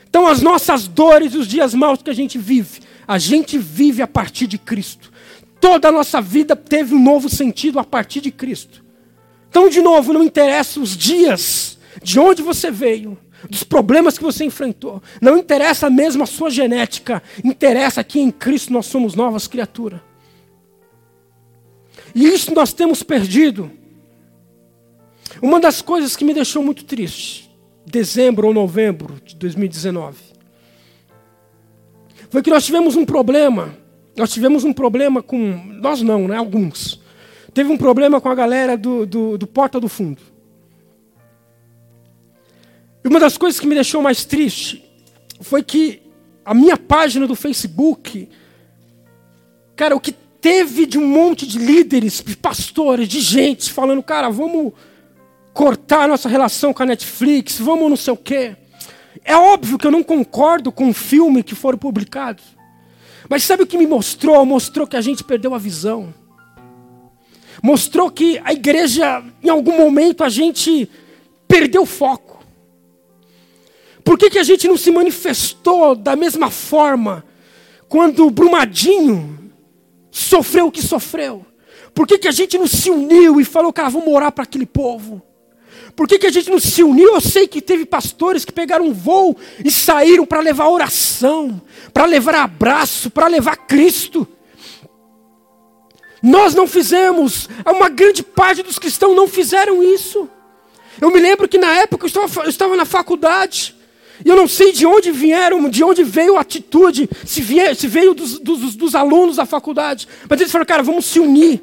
Então, 0.08 0.26
as 0.26 0.40
nossas 0.40 0.86
dores 0.86 1.34
e 1.34 1.38
os 1.38 1.46
dias 1.46 1.74
maus 1.74 2.02
que 2.02 2.10
a 2.10 2.14
gente 2.14 2.38
vive, 2.38 2.80
a 3.06 3.18
gente 3.18 3.58
vive 3.58 4.02
a 4.02 4.06
partir 4.06 4.46
de 4.46 4.58
Cristo. 4.58 5.12
Toda 5.60 5.88
a 5.88 5.92
nossa 5.92 6.20
vida 6.20 6.54
teve 6.54 6.94
um 6.94 7.02
novo 7.02 7.28
sentido 7.28 7.78
a 7.78 7.84
partir 7.84 8.20
de 8.20 8.30
Cristo. 8.30 8.84
Então, 9.48 9.68
de 9.68 9.80
novo, 9.80 10.12
não 10.12 10.22
interessa 10.22 10.80
os 10.80 10.96
dias, 10.96 11.78
de 12.02 12.20
onde 12.20 12.42
você 12.42 12.70
veio, 12.70 13.18
dos 13.48 13.62
problemas 13.62 14.18
que 14.18 14.24
você 14.24 14.44
enfrentou. 14.44 15.02
Não 15.20 15.38
interessa 15.38 15.88
mesmo 15.88 16.22
a 16.22 16.26
sua 16.26 16.50
genética, 16.50 17.22
interessa 17.44 18.04
que 18.04 18.20
em 18.20 18.30
Cristo 18.30 18.72
nós 18.72 18.86
somos 18.86 19.14
novas 19.14 19.46
criaturas. 19.46 20.00
E 22.16 22.28
isso 22.28 22.54
nós 22.54 22.72
temos 22.72 23.02
perdido. 23.02 23.70
Uma 25.42 25.60
das 25.60 25.82
coisas 25.82 26.16
que 26.16 26.24
me 26.24 26.32
deixou 26.32 26.62
muito 26.62 26.82
triste, 26.82 27.54
dezembro 27.84 28.46
ou 28.46 28.54
novembro 28.54 29.20
de 29.22 29.36
2019, 29.36 30.16
foi 32.30 32.40
que 32.40 32.48
nós 32.48 32.64
tivemos 32.64 32.96
um 32.96 33.04
problema. 33.04 33.76
Nós 34.16 34.32
tivemos 34.32 34.64
um 34.64 34.72
problema 34.72 35.22
com. 35.22 35.36
Nós 35.78 36.00
não, 36.00 36.26
né? 36.26 36.38
Alguns. 36.38 37.02
Teve 37.52 37.70
um 37.70 37.76
problema 37.76 38.18
com 38.18 38.30
a 38.30 38.34
galera 38.34 38.78
do, 38.78 39.04
do, 39.04 39.36
do 39.36 39.46
Porta 39.46 39.78
do 39.78 39.88
Fundo. 39.88 40.22
E 43.04 43.08
uma 43.08 43.20
das 43.20 43.36
coisas 43.36 43.60
que 43.60 43.66
me 43.66 43.74
deixou 43.74 44.00
mais 44.00 44.24
triste 44.24 44.82
foi 45.42 45.62
que 45.62 46.00
a 46.46 46.54
minha 46.54 46.78
página 46.78 47.26
do 47.26 47.36
Facebook, 47.36 48.26
cara, 49.76 49.94
o 49.94 50.00
que 50.00 50.14
teve 50.46 50.86
de 50.86 50.96
um 50.96 51.04
monte 51.04 51.44
de 51.44 51.58
líderes, 51.58 52.22
de 52.24 52.36
pastores, 52.36 53.08
de 53.08 53.18
gente 53.18 53.72
falando, 53.72 54.00
cara, 54.00 54.30
vamos 54.30 54.74
cortar 55.52 56.06
nossa 56.06 56.28
relação 56.28 56.72
com 56.72 56.84
a 56.84 56.86
Netflix, 56.86 57.58
vamos 57.58 57.90
não 57.90 57.96
sei 57.96 58.12
o 58.12 58.16
quê. 58.16 58.54
É 59.24 59.36
óbvio 59.36 59.76
que 59.76 59.84
eu 59.84 59.90
não 59.90 60.04
concordo 60.04 60.70
com 60.70 60.88
o 60.88 60.94
filme 60.94 61.42
que 61.42 61.56
foram 61.56 61.76
publicados. 61.76 62.44
Mas 63.28 63.42
sabe 63.42 63.64
o 63.64 63.66
que 63.66 63.76
me 63.76 63.88
mostrou? 63.88 64.46
Mostrou 64.46 64.86
que 64.86 64.96
a 64.96 65.00
gente 65.00 65.24
perdeu 65.24 65.52
a 65.52 65.58
visão. 65.58 66.14
Mostrou 67.60 68.08
que 68.08 68.40
a 68.44 68.52
igreja, 68.52 69.24
em 69.42 69.48
algum 69.48 69.76
momento, 69.76 70.22
a 70.22 70.28
gente 70.28 70.88
perdeu 71.48 71.82
o 71.82 71.86
foco. 71.86 72.40
Por 74.04 74.16
que, 74.16 74.30
que 74.30 74.38
a 74.38 74.44
gente 74.44 74.68
não 74.68 74.76
se 74.76 74.92
manifestou 74.92 75.96
da 75.96 76.14
mesma 76.14 76.52
forma 76.52 77.24
quando 77.88 78.30
Brumadinho 78.30 79.45
sofreu 80.16 80.68
o 80.68 80.72
que 80.72 80.80
sofreu? 80.82 81.44
Por 81.94 82.06
que, 82.06 82.18
que 82.18 82.28
a 82.28 82.32
gente 82.32 82.56
não 82.56 82.66
se 82.66 82.90
uniu 82.90 83.38
e 83.38 83.44
falou, 83.44 83.72
cara, 83.72 83.90
vamos 83.90 84.08
orar 84.08 84.32
para 84.32 84.44
aquele 84.44 84.64
povo? 84.64 85.22
Por 85.94 86.08
que, 86.08 86.18
que 86.18 86.26
a 86.26 86.32
gente 86.32 86.50
não 86.50 86.58
se 86.58 86.82
uniu? 86.82 87.14
Eu 87.14 87.20
sei 87.20 87.46
que 87.46 87.60
teve 87.60 87.84
pastores 87.84 88.44
que 88.44 88.52
pegaram 88.52 88.86
um 88.86 88.92
voo 88.94 89.36
e 89.62 89.70
saíram 89.70 90.24
para 90.24 90.40
levar 90.40 90.68
oração, 90.68 91.60
para 91.92 92.06
levar 92.06 92.34
abraço, 92.34 93.10
para 93.10 93.26
levar 93.26 93.56
Cristo. 93.56 94.26
Nós 96.22 96.54
não 96.54 96.66
fizemos, 96.66 97.48
uma 97.66 97.90
grande 97.90 98.22
parte 98.22 98.62
dos 98.62 98.78
cristãos 98.78 99.14
não 99.14 99.28
fizeram 99.28 99.82
isso. 99.82 100.28
Eu 100.98 101.10
me 101.10 101.20
lembro 101.20 101.46
que 101.46 101.58
na 101.58 101.72
época 101.74 102.04
eu 102.04 102.08
estava, 102.08 102.44
eu 102.44 102.50
estava 102.50 102.76
na 102.76 102.86
faculdade, 102.86 103.75
e 104.24 104.28
eu 104.28 104.36
não 104.36 104.48
sei 104.48 104.72
de 104.72 104.86
onde 104.86 105.10
vieram, 105.12 105.68
de 105.68 105.84
onde 105.84 106.02
veio 106.02 106.36
a 106.36 106.40
atitude, 106.40 107.08
se, 107.24 107.40
vier, 107.40 107.74
se 107.76 107.86
veio 107.86 108.14
dos, 108.14 108.38
dos, 108.38 108.74
dos 108.74 108.94
alunos 108.94 109.36
da 109.36 109.44
faculdade, 109.44 110.08
mas 110.28 110.40
eles 110.40 110.50
falaram, 110.50 110.66
cara, 110.66 110.82
vamos 110.82 111.04
se 111.04 111.20
unir. 111.20 111.62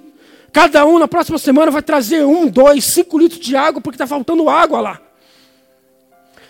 Cada 0.51 0.85
um 0.85 0.99
na 0.99 1.07
próxima 1.07 1.39
semana 1.39 1.71
vai 1.71 1.81
trazer 1.81 2.23
um, 2.23 2.47
dois, 2.47 2.83
cinco 2.85 3.17
litros 3.17 3.39
de 3.39 3.55
água, 3.55 3.81
porque 3.81 3.95
está 3.95 4.05
faltando 4.05 4.47
água 4.47 4.79
lá. 4.79 5.01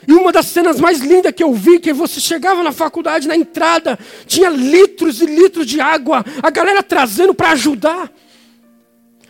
E 0.05 0.11
uma 0.11 0.33
das 0.33 0.47
cenas 0.47 0.79
mais 0.79 0.99
lindas 0.99 1.31
que 1.31 1.41
eu 1.41 1.53
vi, 1.53 1.79
que 1.79 1.93
você 1.93 2.19
chegava 2.19 2.61
na 2.61 2.73
faculdade, 2.73 3.27
na 3.27 3.37
entrada, 3.37 3.97
tinha 4.25 4.49
litros 4.49 5.21
e 5.21 5.25
litros 5.25 5.65
de 5.65 5.79
água, 5.79 6.25
a 6.41 6.49
galera 6.49 6.83
trazendo 6.83 7.33
para 7.33 7.51
ajudar. 7.51 8.11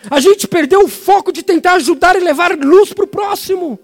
A 0.09 0.19
gente 0.19 0.47
perdeu 0.47 0.81
o 0.81 0.87
foco 0.87 1.31
de 1.31 1.43
tentar 1.43 1.73
ajudar 1.73 2.15
e 2.15 2.19
levar 2.19 2.57
luz 2.57 2.91
para 2.91 3.05
o 3.05 3.07
próximo. 3.07 3.79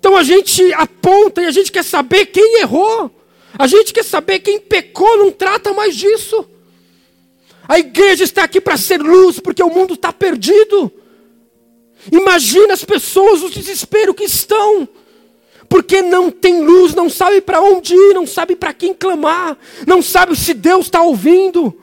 Então 0.00 0.16
a 0.16 0.22
gente 0.22 0.72
aponta 0.72 1.42
e 1.42 1.46
a 1.46 1.50
gente 1.50 1.70
quer 1.70 1.84
saber 1.84 2.26
quem 2.26 2.62
errou. 2.62 3.10
A 3.58 3.66
gente 3.66 3.92
quer 3.92 4.02
saber 4.02 4.38
quem 4.38 4.58
pecou, 4.58 5.18
não 5.18 5.30
trata 5.30 5.74
mais 5.74 5.94
disso. 5.94 6.48
A 7.68 7.78
igreja 7.78 8.24
está 8.24 8.44
aqui 8.44 8.62
para 8.62 8.78
ser 8.78 8.98
luz, 8.98 9.38
porque 9.38 9.62
o 9.62 9.68
mundo 9.68 9.92
está 9.92 10.10
perdido. 10.10 10.90
Imagina 12.10 12.72
as 12.72 12.82
pessoas, 12.82 13.42
o 13.42 13.50
desespero 13.50 14.14
que 14.14 14.24
estão, 14.24 14.88
porque 15.68 16.00
não 16.00 16.30
tem 16.30 16.62
luz, 16.62 16.94
não 16.94 17.10
sabe 17.10 17.42
para 17.42 17.60
onde 17.60 17.94
ir, 17.94 18.14
não 18.14 18.26
sabe 18.26 18.56
para 18.56 18.72
quem 18.72 18.94
clamar, 18.94 19.58
não 19.86 20.00
sabe 20.00 20.34
se 20.34 20.54
Deus 20.54 20.86
está 20.86 21.02
ouvindo. 21.02 21.78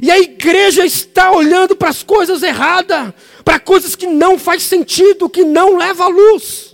E 0.00 0.12
a 0.12 0.18
igreja 0.20 0.86
está 0.86 1.32
olhando 1.32 1.74
para 1.74 1.88
as 1.88 2.04
coisas 2.04 2.44
erradas, 2.44 3.12
para 3.44 3.58
coisas 3.58 3.96
que 3.96 4.06
não 4.06 4.38
faz 4.38 4.62
sentido, 4.62 5.28
que 5.28 5.42
não 5.42 5.76
leva 5.76 6.04
a 6.04 6.08
luz. 6.08 6.69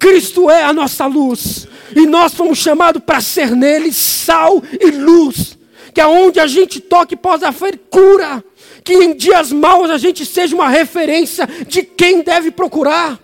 Cristo 0.00 0.50
é 0.50 0.64
a 0.64 0.72
nossa 0.72 1.06
luz, 1.06 1.68
e 1.94 2.06
nós 2.06 2.34
fomos 2.34 2.58
chamados 2.58 3.00
para 3.04 3.20
ser 3.20 3.54
nele 3.54 3.92
sal 3.92 4.60
e 4.80 4.90
luz 4.90 5.60
que 5.92 6.00
aonde 6.00 6.40
a 6.40 6.46
gente 6.46 6.80
toque 6.80 7.16
possa 7.16 7.48
haver 7.48 7.78
cura, 7.90 8.42
que 8.84 8.94
em 8.94 9.14
dias 9.14 9.52
maus 9.52 9.90
a 9.90 9.98
gente 9.98 10.24
seja 10.24 10.54
uma 10.54 10.68
referência 10.68 11.48
de 11.66 11.82
quem 11.82 12.22
deve 12.22 12.50
procurar. 12.50 13.18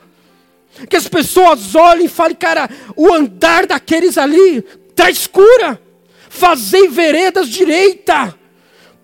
Que 0.89 0.97
as 0.97 1.09
pessoas 1.09 1.75
olhem 1.75 2.07
e 2.07 2.09
falem, 2.09 2.37
cara, 2.37 2.69
o 2.95 3.13
andar 3.13 3.67
daqueles 3.67 4.19
ali 4.19 4.63
traz 4.95 5.27
cura. 5.27 5.81
Fazei 6.29 6.89
veredas 6.89 7.49
direita, 7.49 8.35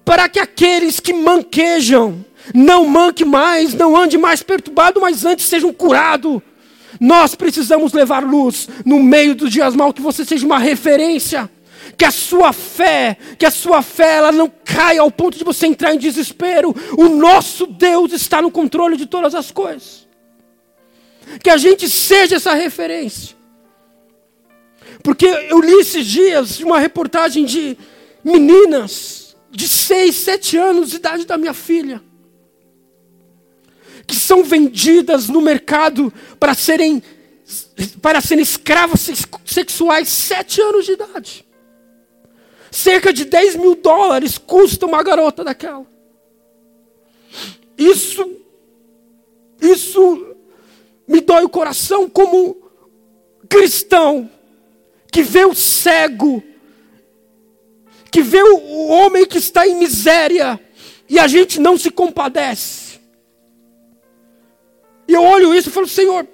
para 0.05 0.29
que 0.29 0.39
aqueles 0.39 1.01
que 1.01 1.15
manquejam 1.15 2.23
não 2.55 2.87
manque 2.87 3.25
mais, 3.25 3.73
não 3.73 3.97
ande 3.97 4.19
mais 4.19 4.43
perturbado, 4.43 5.01
mas 5.01 5.25
antes 5.25 5.47
sejam 5.47 5.73
curados. 5.73 6.43
Nós 7.03 7.35
precisamos 7.35 7.93
levar 7.93 8.23
luz 8.23 8.69
no 8.85 9.03
meio 9.03 9.35
dos 9.35 9.51
dias 9.51 9.75
maus, 9.75 9.93
que 9.93 10.01
você 10.01 10.25
seja 10.25 10.47
uma 10.47 10.61
referência 10.61 11.51
que 11.99 12.05
a 12.05 12.13
sua 12.13 12.53
fé, 12.53 13.17
que 13.37 13.45
a 13.45 13.51
sua 13.51 13.83
fé 13.83 14.19
ela 14.19 14.31
não 14.31 14.49
caia 14.65 15.01
ao 15.01 15.11
ponto 15.11 15.37
de 15.37 15.43
você 15.43 15.67
entrar 15.67 15.93
em 15.93 15.99
desespero. 15.99 16.73
O 16.97 17.09
nosso 17.09 17.67
Deus 17.67 18.13
está 18.13 18.41
no 18.41 18.53
controle 18.53 18.97
de 18.97 19.07
todas 19.07 19.35
as 19.35 19.51
coisas. 19.51 20.07
Que 21.43 21.51
a 21.51 21.57
gente 21.57 21.89
seja 21.89 22.37
essa 22.37 22.55
referência. 22.55 23.35
Porque 25.03 25.27
eu 25.27 25.61
li 25.61 25.81
esses 25.81 26.07
dias 26.07 26.61
uma 26.61 26.79
reportagem 26.79 27.45
de 27.45 27.77
meninas 28.23 29.35
de 29.51 29.67
6, 29.67 30.15
7 30.15 30.57
anos 30.57 30.91
de 30.91 30.97
idade 30.99 31.27
da 31.27 31.37
minha 31.37 31.53
filha, 31.53 32.01
que 34.07 34.17
são 34.17 34.45
vendidas 34.45 35.29
no 35.29 35.41
mercado 35.41 36.13
para 36.39 36.55
serem 36.55 37.03
para 38.01 38.21
serem 38.21 38.43
escravas 38.43 39.09
sexuais, 39.45 40.09
sete 40.09 40.61
anos 40.61 40.87
de 40.87 40.93
idade. 40.93 41.47
Cerca 42.71 43.13
de 43.13 43.27
10 43.27 43.57
mil 43.57 43.75
dólares 43.75 44.39
custa 44.39 44.87
uma 44.87 45.03
garota 45.03 45.45
daquela. 45.45 45.87
Isso, 47.77 48.37
isso 49.61 50.37
me 51.07 51.21
dói 51.21 51.45
o 51.45 51.49
coração 51.49 52.09
como 52.09 52.57
cristão 53.49 54.31
que 55.11 55.23
vê 55.23 55.45
o 55.45 55.55
cego, 55.55 56.43
que 58.11 58.23
vê 58.23 58.43
o 58.43 58.89
homem 58.89 59.27
que 59.27 59.37
está 59.37 59.67
em 59.67 59.77
miséria 59.77 60.59
e 61.07 61.19
a 61.19 61.27
gente 61.27 61.61
não 61.61 61.77
se 61.77 61.91
compadece. 61.91 62.82
E 65.13 65.15
eu 65.15 65.23
olho 65.23 65.55
isso 65.55 65.69
e 65.69 65.73
falo, 65.73 65.87
Senhor, 65.87 66.27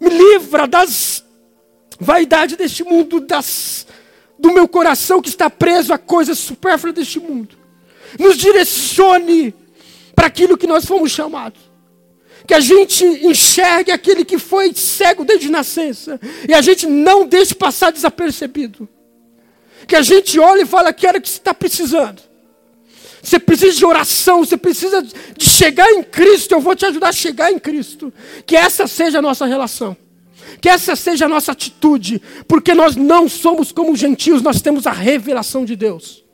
me 0.00 0.08
livra 0.08 0.66
das 0.66 1.22
vaidades 2.00 2.56
deste 2.56 2.82
mundo, 2.82 3.20
das 3.20 3.86
do 4.38 4.50
meu 4.50 4.66
coração 4.66 5.20
que 5.20 5.28
está 5.28 5.50
preso 5.50 5.92
a 5.92 5.98
coisas 5.98 6.38
supérfluas 6.38 6.94
deste 6.94 7.20
mundo. 7.20 7.54
Nos 8.18 8.38
direcione 8.38 9.54
para 10.14 10.28
aquilo 10.28 10.56
que 10.56 10.66
nós 10.66 10.86
fomos 10.86 11.10
chamados. 11.10 11.60
Que 12.46 12.54
a 12.54 12.60
gente 12.60 13.04
enxergue 13.04 13.92
aquele 13.92 14.24
que 14.24 14.38
foi 14.38 14.72
cego 14.72 15.22
desde 15.22 15.50
nascença. 15.50 16.18
E 16.48 16.54
a 16.54 16.62
gente 16.62 16.86
não 16.86 17.26
deixe 17.26 17.54
passar 17.54 17.92
desapercebido. 17.92 18.88
Que 19.86 19.96
a 19.96 20.00
gente 20.00 20.40
olhe 20.40 20.62
e 20.62 20.66
fale, 20.66 20.90
quero 20.94 21.18
o 21.18 21.20
que 21.20 21.28
está 21.28 21.52
precisando. 21.52 22.22
Você 23.22 23.38
precisa 23.38 23.76
de 23.76 23.84
oração, 23.84 24.44
você 24.44 24.56
precisa 24.56 25.02
de 25.02 25.44
chegar 25.44 25.90
em 25.90 26.02
Cristo. 26.02 26.52
Eu 26.52 26.60
vou 26.60 26.74
te 26.74 26.86
ajudar 26.86 27.08
a 27.08 27.12
chegar 27.12 27.52
em 27.52 27.58
Cristo. 27.58 28.12
Que 28.46 28.56
essa 28.56 28.86
seja 28.86 29.18
a 29.18 29.22
nossa 29.22 29.46
relação. 29.46 29.96
Que 30.60 30.68
essa 30.68 30.96
seja 30.96 31.26
a 31.26 31.28
nossa 31.28 31.52
atitude, 31.52 32.20
porque 32.48 32.74
nós 32.74 32.96
não 32.96 33.28
somos 33.28 33.72
como 33.72 33.96
gentios, 33.96 34.42
nós 34.42 34.60
temos 34.60 34.86
a 34.86 34.92
revelação 34.92 35.64
de 35.64 35.76
Deus. 35.76 36.24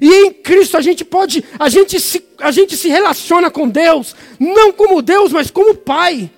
E 0.00 0.08
em 0.08 0.32
Cristo 0.32 0.76
a 0.76 0.80
gente 0.80 1.04
pode, 1.04 1.44
a 1.58 1.68
gente 1.68 1.98
se, 2.00 2.24
a 2.38 2.50
gente 2.50 2.76
se 2.76 2.88
relaciona 2.88 3.50
com 3.50 3.68
Deus, 3.68 4.14
não 4.38 4.72
como 4.72 5.00
Deus, 5.00 5.32
mas 5.32 5.50
como 5.50 5.74
Pai, 5.74 6.30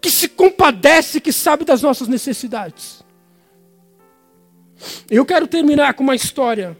que 0.00 0.10
se 0.10 0.28
compadece, 0.28 1.20
que 1.20 1.32
sabe 1.32 1.64
das 1.64 1.82
nossas 1.82 2.08
necessidades. 2.08 3.02
Eu 5.10 5.24
quero 5.24 5.46
terminar 5.46 5.94
com 5.94 6.02
uma 6.02 6.14
história. 6.14 6.76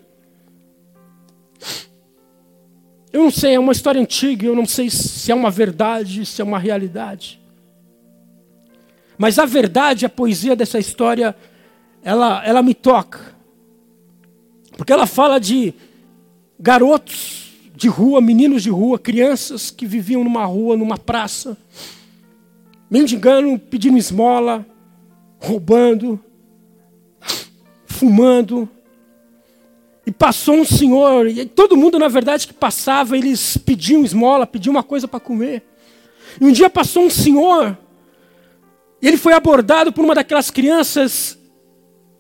Eu 3.13 3.25
não 3.25 3.31
sei, 3.31 3.55
é 3.55 3.59
uma 3.59 3.73
história 3.73 4.01
antiga, 4.01 4.47
eu 4.47 4.57
não 4.57 4.65
sei 4.65 4.89
se 4.89 5.31
é 5.31 5.35
uma 5.35 5.51
verdade, 5.51 6.25
se 6.25 6.41
é 6.41 6.45
uma 6.45 6.59
realidade. 6.59 7.39
Mas 9.19 9.39
a 9.39 9.45
verdade, 9.45 10.07
a 10.07 10.09
poesia 10.09 10.57
dessa 10.57 10.79
história, 10.79 11.37
ela, 12.03 12.43
ela 12.45 12.63
me 12.63 12.75
toca. 12.75 13.35
Porque 14.77 14.93
ela 14.93 15.07
fala 15.07 15.39
de 15.39 15.75
garotos 16.59 17.53
de 17.75 17.89
rua, 17.89 18.21
meninos 18.21 18.63
de 18.63 18.71
rua, 18.71 18.99
crianças 18.99 19.71
que 19.71 19.87
viviam 19.87 20.25
numa 20.25 20.45
rua, 20.45 20.77
numa 20.77 20.97
praça, 20.97 21.57
mendigando, 22.91 23.59
pedindo 23.59 23.99
esmola, 23.99 24.65
roubando, 25.39 26.19
fumando. 27.85 28.69
E 30.05 30.11
passou 30.11 30.57
um 30.57 30.65
senhor, 30.65 31.29
e 31.29 31.47
todo 31.47 31.77
mundo, 31.77 31.99
na 31.99 32.09
verdade, 32.09 32.47
que 32.47 32.53
passava, 32.53 33.17
eles 33.17 33.57
pediam 33.57 34.05
esmola, 34.05 34.47
pediam 34.47 34.73
uma 34.73 34.83
coisa 34.83 35.07
para 35.07 35.21
comer. 35.21 35.63
E 36.41 36.45
um 36.45 36.51
dia 36.51 36.69
passou 36.69 37.05
um 37.05 37.11
senhor 37.11 37.79
e 39.01 39.09
ele 39.09 39.17
foi 39.17 39.33
abordado 39.33 39.93
por 39.93 40.05
uma 40.05 40.15
daquelas 40.15 40.51
crianças 40.51 41.37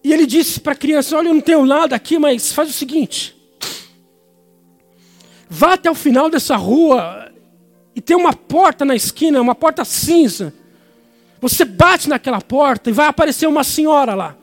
e 0.02 0.12
ele 0.12 0.26
disse 0.26 0.58
para 0.58 0.72
a 0.72 0.76
criança: 0.76 1.16
Olha, 1.16 1.28
eu 1.28 1.34
não 1.34 1.40
tenho 1.40 1.64
nada 1.64 1.94
aqui, 1.94 2.18
mas 2.18 2.52
faz 2.52 2.68
o 2.68 2.72
seguinte. 2.72 3.36
Vá 5.48 5.74
até 5.74 5.90
o 5.90 5.94
final 5.94 6.28
dessa 6.28 6.56
rua 6.56 7.30
e 7.94 8.00
tem 8.00 8.16
uma 8.16 8.32
porta 8.32 8.84
na 8.84 8.96
esquina, 8.96 9.40
uma 9.40 9.54
porta 9.54 9.84
cinza. 9.84 10.52
Você 11.40 11.64
bate 11.64 12.08
naquela 12.08 12.40
porta 12.40 12.90
e 12.90 12.92
vai 12.92 13.06
aparecer 13.06 13.46
uma 13.46 13.62
senhora 13.62 14.14
lá. 14.14 14.36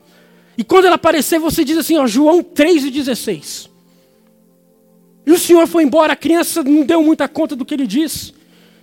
E 0.60 0.62
quando 0.62 0.84
ela 0.84 0.96
aparecer, 0.96 1.38
você 1.38 1.64
diz 1.64 1.78
assim, 1.78 1.96
ó, 1.96 2.06
João 2.06 2.42
3 2.42 2.84
e 2.84 2.90
16. 2.90 3.70
E 5.24 5.32
o 5.32 5.38
senhor 5.38 5.66
foi 5.66 5.84
embora, 5.84 6.12
a 6.12 6.16
criança 6.16 6.62
não 6.62 6.84
deu 6.84 7.02
muita 7.02 7.26
conta 7.26 7.56
do 7.56 7.64
que 7.64 7.72
ele 7.72 7.86
disse. 7.86 8.34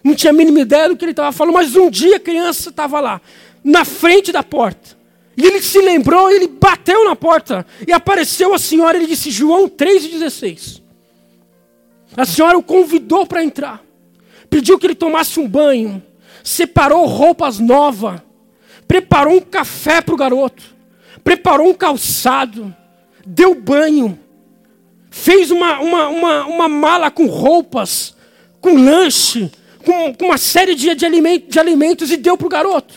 Não 0.03 0.15
tinha 0.15 0.32
a 0.32 0.34
mínima 0.34 0.61
ideia 0.61 0.89
do 0.89 0.97
que 0.97 1.05
ele 1.05 1.11
estava 1.11 1.32
falando, 1.32 1.53
mas 1.53 1.75
um 1.75 1.88
dia 1.88 2.15
a 2.15 2.19
criança 2.19 2.71
estava 2.71 2.99
lá, 2.99 3.21
na 3.63 3.86
frente 3.86 4.32
da 4.32 4.41
porta. 4.41 4.97
E 5.38 5.45
ele 5.45 5.61
se 5.61 5.80
lembrou, 5.80 6.32
ele 6.32 6.47
bateu 6.47 7.05
na 7.05 7.15
porta. 7.15 7.63
E 7.88 7.93
apareceu 7.93 8.55
a 8.55 8.57
senhora, 8.57 8.97
ele 8.97 9.05
disse, 9.05 9.30
João 9.30 9.69
3,16. 9.69 10.82
A 12.15 12.25
senhora 12.25 12.57
o 12.57 12.63
convidou 12.63 13.23
para 13.28 13.43
entrar. 13.43 13.84
Pediu 14.49 14.80
que 14.80 14.88
ele 14.88 14.95
tomasse 14.95 15.39
um 15.39 15.47
banho. 15.47 16.01
Separou 16.43 17.05
roupas 17.05 17.59
novas. 17.59 18.19
Preparou 18.88 19.36
um 19.36 19.41
café 19.41 20.01
para 20.01 20.15
o 20.15 20.17
garoto. 20.17 20.76
Preparou 21.28 21.67
um 21.67 21.73
calçado. 21.73 22.73
Deu 23.25 23.53
banho. 23.53 24.17
Fez 25.11 25.51
uma, 25.51 25.78
uma, 25.82 26.07
uma, 26.07 26.45
uma 26.45 26.69
mala 26.69 27.11
com 27.11 27.25
roupas. 27.25 28.15
Com 28.61 28.82
lanche. 28.82 29.51
Com, 29.84 30.13
com 30.13 30.28
uma 30.28 30.38
série 30.38 30.73
de, 30.73 30.95
de, 30.95 31.05
alimentos, 31.05 31.49
de 31.49 31.59
alimentos 31.59 32.11
e 32.13 32.15
deu 32.15 32.38
para 32.38 32.47
o 32.47 32.49
garoto. 32.49 32.93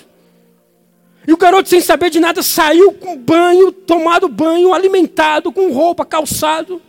E 1.27 1.33
o 1.33 1.37
garoto, 1.37 1.69
sem 1.69 1.81
saber 1.81 2.09
de 2.09 2.21
nada, 2.21 2.41
saiu 2.41 2.93
com 2.93 3.17
banho, 3.17 3.73
tomado 3.73 4.29
banho, 4.29 4.73
alimentado, 4.73 5.51
com 5.51 5.73
roupa, 5.73 6.07
calçado. 6.07 6.81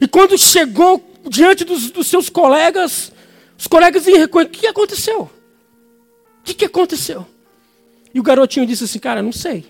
E 0.00 0.08
quando 0.08 0.36
chegou 0.36 1.00
diante 1.28 1.62
dos, 1.62 1.92
dos 1.92 2.08
seus 2.08 2.28
colegas, 2.28 3.12
os 3.56 3.68
colegas 3.68 4.04
iam 4.08 4.18
reconhecer: 4.18 4.50
o 4.50 4.52
que 4.52 4.66
aconteceu? 4.66 5.20
O 5.20 6.42
que, 6.42 6.54
que 6.54 6.64
aconteceu? 6.64 7.24
E 8.12 8.18
o 8.18 8.22
garotinho 8.24 8.66
disse 8.66 8.82
assim: 8.82 8.98
Cara, 8.98 9.22
não 9.22 9.30
sei. 9.30 9.64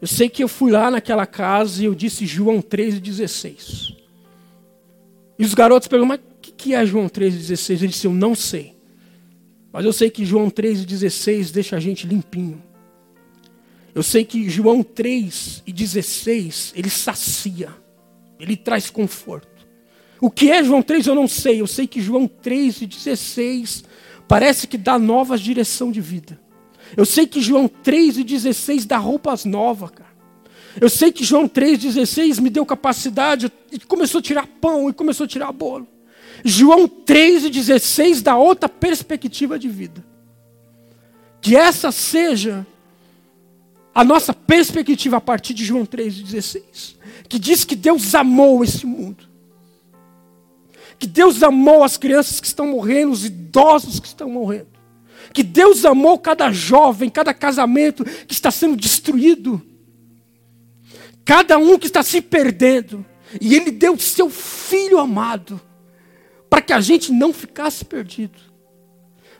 Eu 0.00 0.06
sei 0.06 0.28
que 0.28 0.42
eu 0.44 0.48
fui 0.48 0.70
lá 0.70 0.90
naquela 0.90 1.26
casa 1.26 1.82
e 1.82 1.86
eu 1.86 1.94
disse 1.94 2.26
João 2.26 2.60
3,16. 2.60 3.96
E 5.38 5.44
os 5.44 5.54
garotos 5.54 5.88
perguntam: 5.88 6.16
Mas 6.16 6.20
o 6.20 6.52
que, 6.54 6.74
é 6.74 6.84
João 6.84 7.08
3,16? 7.08 7.70
Ele 7.70 7.88
disse: 7.88 8.06
Eu 8.06 8.12
não 8.12 8.34
sei. 8.34 8.74
Mas 9.72 9.84
eu 9.84 9.92
sei 9.92 10.10
que 10.10 10.24
João 10.24 10.50
3,16 10.50 11.50
deixa 11.50 11.76
a 11.76 11.80
gente 11.80 12.06
limpinho. 12.06 12.62
Eu 13.94 14.02
sei 14.02 14.24
que 14.24 14.48
João 14.50 14.82
3 14.82 15.62
e 15.66 15.72
16, 15.72 16.74
ele 16.76 16.90
sacia, 16.90 17.70
ele 18.38 18.54
traz 18.54 18.90
conforto. 18.90 19.66
O 20.20 20.30
que 20.30 20.50
é 20.50 20.62
João 20.62 20.82
3 20.82 21.06
eu 21.06 21.14
não 21.14 21.26
sei, 21.26 21.62
eu 21.62 21.66
sei 21.66 21.86
que 21.86 22.02
João 22.02 22.28
3 22.28 22.82
e 22.82 22.86
16 22.86 23.84
parece 24.28 24.66
que 24.66 24.76
dá 24.76 24.98
novas 24.98 25.40
direção 25.40 25.90
de 25.90 26.02
vida. 26.02 26.38
Eu 26.94 27.06
sei 27.06 27.26
que 27.26 27.40
João 27.40 27.66
3 27.68 28.18
e 28.18 28.24
16 28.24 28.84
dá 28.84 28.98
roupas 28.98 29.46
novas, 29.46 29.90
cara. 29.90 30.16
Eu 30.80 30.90
sei 30.90 31.10
que 31.10 31.24
João 31.24 31.48
3,16 31.48 32.40
me 32.40 32.50
deu 32.50 32.66
capacidade 32.66 33.50
e 33.72 33.78
começou 33.80 34.18
a 34.18 34.22
tirar 34.22 34.46
pão 34.46 34.90
e 34.90 34.92
começou 34.92 35.24
a 35.24 35.28
tirar 35.28 35.50
bolo. 35.52 35.88
João 36.44 36.86
3,16 36.86 38.20
dá 38.20 38.36
outra 38.36 38.68
perspectiva 38.68 39.58
de 39.58 39.68
vida. 39.68 40.04
Que 41.40 41.56
essa 41.56 41.90
seja 41.90 42.66
a 43.94 44.04
nossa 44.04 44.34
perspectiva 44.34 45.16
a 45.16 45.20
partir 45.20 45.54
de 45.54 45.64
João 45.64 45.86
3,16, 45.86 46.96
que 47.28 47.38
diz 47.38 47.64
que 47.64 47.74
Deus 47.74 48.14
amou 48.14 48.62
esse 48.62 48.84
mundo, 48.84 49.24
que 50.98 51.06
Deus 51.06 51.42
amou 51.42 51.82
as 51.82 51.96
crianças 51.96 52.38
que 52.38 52.46
estão 52.46 52.66
morrendo, 52.66 53.12
os 53.12 53.24
idosos 53.24 53.98
que 53.98 54.08
estão 54.08 54.28
morrendo, 54.28 54.68
que 55.36 55.42
Deus 55.42 55.84
amou 55.84 56.18
cada 56.18 56.50
jovem, 56.50 57.10
cada 57.10 57.34
casamento 57.34 58.02
que 58.02 58.32
está 58.32 58.50
sendo 58.50 58.74
destruído, 58.74 59.60
cada 61.26 61.58
um 61.58 61.78
que 61.78 61.88
está 61.88 62.02
se 62.02 62.22
perdendo, 62.22 63.04
e 63.38 63.54
Ele 63.54 63.70
deu 63.70 63.98
seu 63.98 64.30
Filho 64.30 64.98
amado, 64.98 65.60
para 66.48 66.62
que 66.62 66.72
a 66.72 66.80
gente 66.80 67.12
não 67.12 67.34
ficasse 67.34 67.84
perdido, 67.84 68.38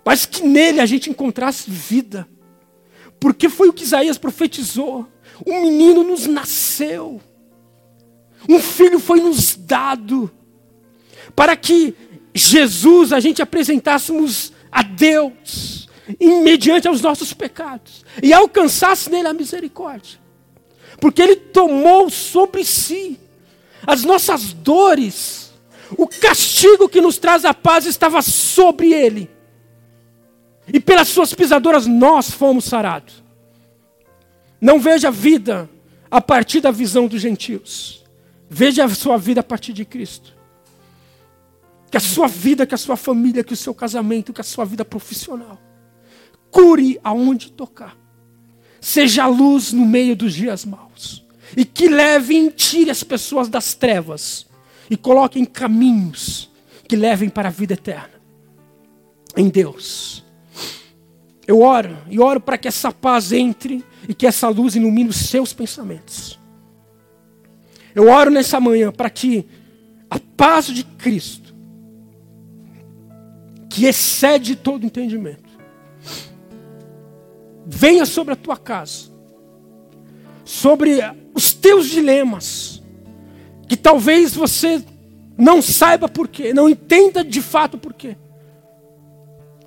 mas 0.05 0.27
que 0.27 0.43
nele 0.43 0.81
a 0.81 0.87
gente 0.87 1.09
encontrasse 1.09 1.71
vida. 1.71 2.29
Porque 3.19 3.49
foi 3.49 3.71
o 3.71 3.73
que 3.73 3.85
Isaías 3.85 4.19
profetizou. 4.19 5.09
Um 5.47 5.63
menino 5.63 6.05
nos 6.05 6.27
nasceu. 6.27 7.23
Um 8.47 8.61
filho 8.61 9.01
foi 9.01 9.19
nos 9.19 9.57
dado. 9.57 10.31
Para 11.35 11.57
que 11.57 11.95
Jesus, 12.35 13.15
a 13.15 13.19
gente 13.19 13.41
apresentássemos 13.41 14.53
a 14.71 14.83
Deus, 14.83 15.76
mediante 16.21 16.87
aos 16.87 17.01
nossos 17.01 17.33
pecados, 17.33 18.05
e 18.23 18.33
alcançasse 18.33 19.11
nele 19.11 19.29
a 19.29 19.33
misericórdia. 19.33 20.19
Porque 21.01 21.21
ele 21.21 21.37
tomou 21.37 22.09
sobre 22.09 22.65
si 22.65 23.19
as 23.87 24.05
nossas 24.05 24.53
dores, 24.53 25.53
o 25.97 26.07
castigo 26.07 26.89
que 26.89 27.01
nos 27.01 27.19
traz 27.19 27.45
a 27.45 27.53
paz 27.53 27.87
estava 27.87 28.23
sobre 28.23 28.93
ele. 28.93 29.31
E 30.73 30.81
pelas 30.81 31.09
suas 31.09 31.35
pisadoras 31.35 31.87
nós 31.87 32.31
fomos 32.31 32.65
sarados. 32.65 33.23
Não 34.61 34.81
veja 34.81 35.09
a 35.09 35.13
vida 35.13 35.69
a 36.11 36.21
partir 36.21 36.61
da 36.61 36.71
visão 36.71 37.07
dos 37.07 37.21
gentios. 37.21 38.05
Veja 38.49 38.85
a 38.85 38.89
sua 38.89 39.17
vida 39.19 39.41
a 39.41 39.45
partir 39.45 39.73
de 39.73 39.85
Cristo. 39.85 40.35
Que 41.91 41.97
a 41.97 42.01
sua 42.01 42.27
vida, 42.27 42.67
que 42.67 42.75
a 42.75 42.79
sua 42.79 42.97
família, 42.97 43.45
que 43.45 43.53
o 43.53 43.57
seu 43.57 43.75
casamento, 43.75 44.33
que 44.33 44.41
a 44.41 44.45
sua 44.45 44.65
vida 44.65 44.85
profissional 44.85 45.61
cure 46.57 46.99
aonde 47.05 47.53
tocar. 47.53 47.95
Seja 48.81 49.27
luz 49.27 49.75
no 49.75 49.85
meio 49.85 50.17
dos 50.17 50.33
dias 50.33 50.65
maus. 50.65 51.23
E 51.55 51.67
que 51.67 51.87
leve 51.87 52.35
e 52.35 52.51
tire 52.51 52.91
as 52.91 53.05
pessoas 53.05 53.47
das 53.47 53.75
trevas 53.75 54.47
e 54.89 54.97
coloque 54.97 55.39
em 55.39 55.45
caminhos 55.45 56.51
que 56.89 56.97
levem 56.97 57.29
para 57.29 57.49
a 57.49 57.53
vida 57.53 57.75
eterna. 57.75 58.23
Em 59.37 59.51
Deus. 59.51 60.25
Eu 61.47 61.61
oro 61.61 61.99
e 62.09 62.19
oro 62.19 62.41
para 62.41 62.57
que 62.57 62.67
essa 62.67 62.91
paz 62.91 63.33
entre 63.33 63.85
e 64.09 64.15
que 64.15 64.27
essa 64.27 64.49
luz 64.49 64.75
ilumine 64.75 65.11
os 65.11 65.17
seus 65.17 65.53
pensamentos. 65.53 66.41
Eu 67.95 68.09
oro 68.09 68.31
nessa 68.31 68.59
manhã 68.59 68.91
para 68.91 69.11
que 69.11 69.47
a 70.09 70.19
paz 70.19 70.67
de 70.67 70.85
Cristo, 70.85 71.55
que 73.69 73.85
excede 73.85 74.57
todo 74.57 74.87
entendimento, 74.87 75.46
venha 77.67 78.07
sobre 78.07 78.35
a 78.35 78.37
tua 78.37 78.57
casa, 78.57 79.11
sobre 80.45 81.01
os 81.35 81.53
teus 81.53 81.89
dilemas, 81.89 82.83
que 83.69 83.77
talvez 83.77 84.35
você 84.35 84.85
não 85.37 85.61
saiba 85.61 86.09
porquê, 86.09 86.55
não 86.55 86.69
entenda 86.69 87.25
de 87.25 87.43
fato 87.43 87.77
porquê 87.77 88.17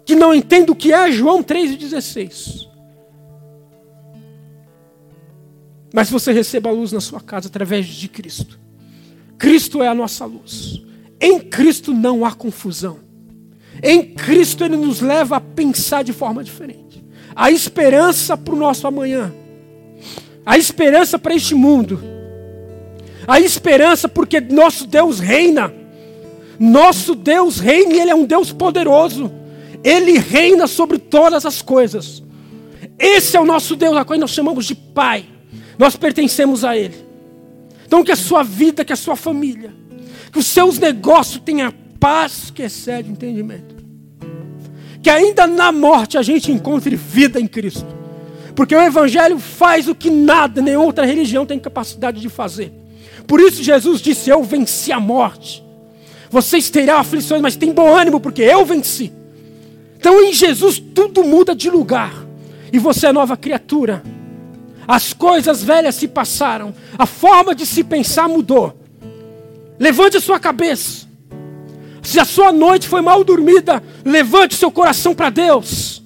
que 0.10 0.16
não 0.16 0.34
entende 0.34 0.72
o 0.72 0.76
que 0.76 0.92
é 0.92 1.12
João 1.12 1.44
3,16. 1.44 2.68
Mas 5.94 6.10
você 6.10 6.34
receba 6.34 6.70
a 6.70 6.74
luz 6.74 6.92
na 6.92 7.00
sua 7.00 7.22
casa 7.22 7.48
através 7.48 7.86
de 7.86 8.08
Cristo. 8.08 8.60
Cristo 9.38 9.84
é 9.84 9.88
a 9.88 9.94
nossa 9.94 10.26
luz. 10.26 10.82
Em 11.22 11.40
Cristo 11.40 11.94
não 11.94 12.26
há 12.26 12.34
confusão. 12.34 12.98
Em 13.84 14.16
Cristo 14.16 14.66
Ele 14.66 14.78
nos 14.78 15.00
leva 15.00 15.38
a 15.38 15.42
pensar 15.42 16.04
de 16.04 16.12
forma 16.12 16.44
diferente. 16.44 17.06
A 17.36 17.52
esperança 17.52 18.36
para 18.36 18.54
o 18.54 18.58
nosso 18.58 18.88
amanhã. 18.88 19.34
A 20.46 20.58
esperança 20.58 21.18
para 21.20 21.36
este 21.36 21.54
mundo. 21.56 22.02
A 23.28 23.40
esperança 23.40 24.10
porque 24.10 24.40
nosso 24.40 24.88
Deus 24.88 25.20
reina. 25.20 25.74
Nosso 26.60 27.16
Deus 27.16 27.60
reina 27.60 27.94
e 27.94 28.00
Ele 28.00 28.12
é 28.12 28.16
um 28.16 28.26
Deus 28.26 28.52
poderoso. 28.52 29.32
Ele 29.84 30.18
reina 30.18 30.68
sobre 30.68 30.98
todas 30.98 31.46
as 31.46 31.62
coisas. 31.62 32.24
Esse 32.98 33.38
é 33.38 33.40
o 33.40 33.46
nosso 33.46 33.76
Deus, 33.76 33.96
a 33.96 34.04
qual 34.04 34.20
nós 34.20 34.32
chamamos 34.32 34.66
de 34.66 34.76
Pai. 34.76 35.26
Nós 35.78 35.96
pertencemos 35.96 36.66
a 36.66 36.76
Ele. 36.76 36.96
Então, 37.86 38.04
que 38.04 38.12
a 38.12 38.16
sua 38.16 38.44
vida, 38.44 38.84
que 38.84 38.94
a 38.94 38.98
sua 38.98 39.16
família, 39.16 39.74
que 40.32 40.38
os 40.38 40.46
seus 40.46 40.78
negócios 40.78 41.42
tenham 41.44 41.74
paz 42.00 42.52
que 42.52 42.64
excede 42.64 43.10
entendimento. 43.10 43.79
Que 45.02 45.10
ainda 45.10 45.48
na 45.48 45.72
morte 45.72 46.18
a 46.18 46.22
gente 46.22 46.52
encontre 46.52 46.96
vida 46.96 47.40
em 47.40 47.48
Cristo. 47.48 47.88
Porque 48.56 48.76
o 48.76 48.82
Evangelho 48.82 49.40
faz 49.40 49.88
o 49.88 49.96
que 49.96 50.10
nada, 50.10 50.62
nem 50.62 50.76
outra 50.76 51.06
religião 51.06 51.46
tem 51.46 51.58
capacidade 51.58 52.20
de 52.20 52.30
fazer. 52.30 52.74
Por 53.26 53.40
isso 53.40 53.64
Jesus 53.64 54.02
disse: 54.02 54.30
Eu 54.30 54.44
venci 54.44 54.92
a 54.92 55.00
morte. 55.00 55.64
Vocês 56.30 56.70
terão 56.70 56.98
aflições, 56.98 57.42
mas 57.42 57.56
tem 57.56 57.72
bom 57.72 57.96
ânimo, 57.96 58.20
porque 58.20 58.42
eu 58.42 58.66
venci. 58.66 59.12
Então 59.98 60.22
em 60.22 60.34
Jesus 60.34 60.80
tudo 60.80 61.24
muda 61.24 61.56
de 61.56 61.70
lugar. 61.70 62.14
E 62.72 62.78
você 62.78 63.08
é 63.08 63.12
nova 63.12 63.36
criatura. 63.36 64.04
As 64.88 65.14
coisas 65.14 65.64
velhas 65.64 65.96
se 65.96 66.08
passaram. 66.08 66.74
A 66.98 67.06
forma 67.06 67.54
de 67.54 67.66
se 67.66 67.84
pensar 67.84 68.28
mudou. 68.28 68.76
Levante 69.80 70.18
a 70.18 70.22
sua 70.22 70.40
cabeça. 70.40 71.09
Se 72.10 72.20
a 72.20 72.26
sua 72.26 72.52
noite 72.52 72.88
foi 72.88 73.02
mal 73.02 73.24
dormida, 73.24 73.84
levante 74.04 74.56
seu 74.56 74.72
coração 74.72 75.14
para 75.14 75.30
Deus. 75.30 76.02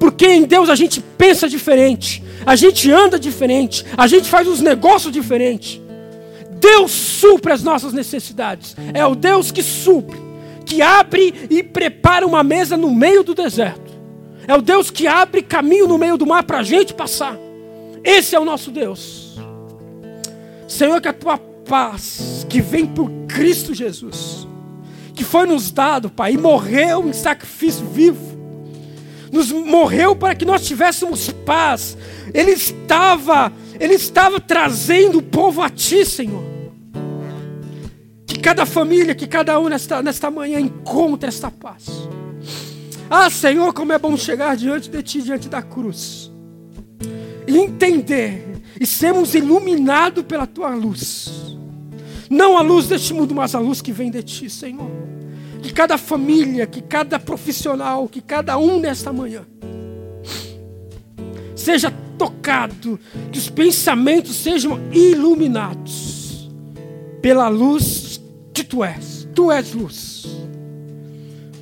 Porque 0.00 0.26
em 0.26 0.44
Deus 0.44 0.70
a 0.70 0.74
gente 0.74 1.02
pensa 1.02 1.46
diferente. 1.46 2.24
a 2.46 2.56
gente 2.56 2.90
anda 2.90 3.18
diferente, 3.18 3.84
a 3.94 4.06
gente 4.06 4.30
faz 4.30 4.48
os 4.48 4.62
negócios 4.62 5.12
diferentes. 5.12 5.82
Deus 6.58 6.90
supre 6.90 7.52
as 7.52 7.62
nossas 7.62 7.92
necessidades. 7.92 8.74
É 8.94 9.04
o 9.04 9.14
Deus 9.14 9.52
que 9.52 9.62
supre, 9.62 10.18
que 10.64 10.80
abre 10.80 11.34
e 11.50 11.62
prepara 11.62 12.26
uma 12.26 12.42
mesa 12.42 12.74
no 12.74 12.90
meio 12.90 13.22
do 13.22 13.34
deserto. 13.34 13.92
É 14.48 14.54
o 14.54 14.62
Deus 14.62 14.90
que 14.90 15.06
abre 15.06 15.42
caminho 15.42 15.86
no 15.86 15.98
meio 15.98 16.16
do 16.16 16.26
mar 16.26 16.44
para 16.44 16.60
a 16.60 16.62
gente 16.62 16.94
passar. 16.94 17.36
Esse 18.02 18.34
é 18.34 18.40
o 18.40 18.46
nosso 18.46 18.70
Deus. 18.70 19.38
Senhor, 20.66 21.02
que 21.02 21.08
a 21.08 21.12
tua 21.12 21.36
paz, 21.36 22.46
que 22.48 22.62
vem 22.62 22.86
por 22.86 23.10
Cristo 23.28 23.74
Jesus, 23.74 24.48
que 25.14 25.24
foi 25.24 25.46
nos 25.46 25.70
dado, 25.70 26.10
Pai, 26.10 26.34
e 26.34 26.38
morreu 26.38 27.08
em 27.08 27.12
sacrifício 27.12 27.86
vivo, 27.86 28.34
nos 29.30 29.50
morreu 29.50 30.14
para 30.14 30.34
que 30.34 30.44
nós 30.44 30.66
tivéssemos 30.66 31.30
paz. 31.44 31.96
Ele 32.32 32.52
estava, 32.52 33.52
ele 33.78 33.94
estava 33.94 34.40
trazendo 34.40 35.18
o 35.18 35.22
povo 35.22 35.62
a 35.62 35.70
ti, 35.70 36.04
Senhor. 36.04 36.42
Que 38.26 38.38
cada 38.38 38.66
família, 38.66 39.14
que 39.14 39.26
cada 39.26 39.58
um 39.58 39.68
nesta, 39.68 40.02
nesta 40.02 40.30
manhã 40.30 40.60
encontre 40.60 41.28
esta 41.28 41.50
paz. 41.50 41.86
Ah, 43.10 43.28
Senhor, 43.30 43.72
como 43.72 43.92
é 43.92 43.98
bom 43.98 44.16
chegar 44.16 44.56
diante 44.56 44.90
de 44.90 45.02
Ti, 45.02 45.22
diante 45.22 45.48
da 45.48 45.62
cruz. 45.62 46.32
E 47.46 47.58
entender 47.58 48.62
e 48.80 48.86
sermos 48.86 49.34
iluminados 49.34 50.24
pela 50.24 50.46
Tua 50.46 50.74
luz. 50.74 51.43
Não 52.34 52.58
a 52.58 52.62
luz 52.62 52.88
deste 52.88 53.14
mundo, 53.14 53.32
mas 53.32 53.54
a 53.54 53.60
luz 53.60 53.80
que 53.80 53.92
vem 53.92 54.10
de 54.10 54.20
Ti, 54.20 54.50
Senhor. 54.50 54.90
Que 55.62 55.72
cada 55.72 55.96
família, 55.96 56.66
que 56.66 56.82
cada 56.82 57.16
profissional, 57.16 58.08
que 58.08 58.20
cada 58.20 58.58
um 58.58 58.80
nesta 58.80 59.12
manhã 59.12 59.46
seja 61.54 61.92
tocado, 62.18 62.98
que 63.30 63.38
os 63.38 63.48
pensamentos 63.48 64.34
sejam 64.34 64.80
iluminados 64.92 66.50
pela 67.22 67.48
luz 67.48 68.20
que 68.52 68.64
tu 68.64 68.84
és. 68.84 69.28
Tu 69.32 69.52
és 69.52 69.72
luz. 69.72 70.26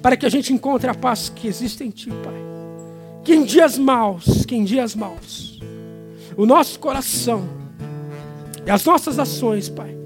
Para 0.00 0.16
que 0.16 0.24
a 0.24 0.30
gente 0.30 0.54
encontre 0.54 0.88
a 0.88 0.94
paz 0.94 1.28
que 1.28 1.46
existe 1.46 1.84
em 1.84 1.90
ti, 1.90 2.08
Pai. 2.08 2.34
Que 3.22 3.34
em 3.34 3.44
dias 3.44 3.76
maus, 3.76 4.46
que 4.46 4.56
em 4.56 4.64
dias 4.64 4.96
maus, 4.96 5.60
o 6.34 6.46
nosso 6.46 6.80
coração 6.80 7.46
e 8.66 8.70
as 8.70 8.84
nossas 8.84 9.18
ações, 9.18 9.68
Pai, 9.68 10.01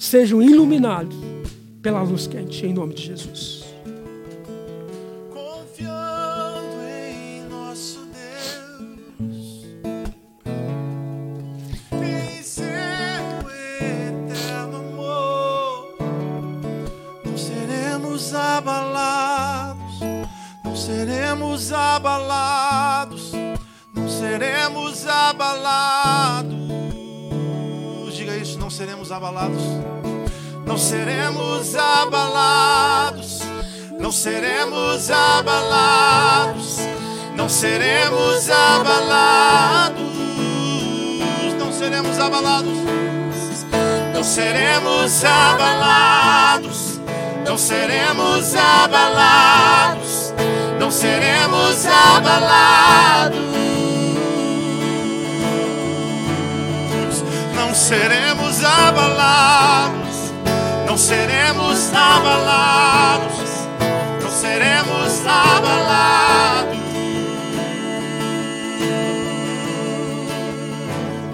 sejam 0.00 0.42
iluminados 0.42 1.14
pela 1.82 2.02
luz 2.02 2.26
quente, 2.26 2.66
em 2.66 2.72
nome 2.72 2.94
de 2.94 3.02
Jesus. 3.02 3.60
seremos 20.74 21.72
abalados, 21.72 23.32
não 23.94 24.08
seremos 24.08 25.06
abalados. 25.06 26.60
Diga 28.16 28.36
isso, 28.36 28.58
não 28.58 28.68
seremos 28.68 29.10
abalados. 29.10 29.89
Abalados, 35.40 36.76
não 37.34 37.48
seremos 37.48 38.50
abalados, 38.50 40.00
não 41.58 41.72
seremos 41.72 42.18
abalados, 42.18 42.70
não 44.14 44.22
seremos 44.22 45.24
abalados 45.24 46.90
não 47.50 47.58
seremos 47.58 48.54
abalados. 48.54 50.00
Não 50.78 50.90
seremos 50.90 51.84
abalados. 51.86 53.38
Não 57.56 57.74
seremos 57.74 58.64
abalados. 58.64 60.32
Não 60.86 60.96
seremos 60.96 61.92
abalados. 61.92 63.39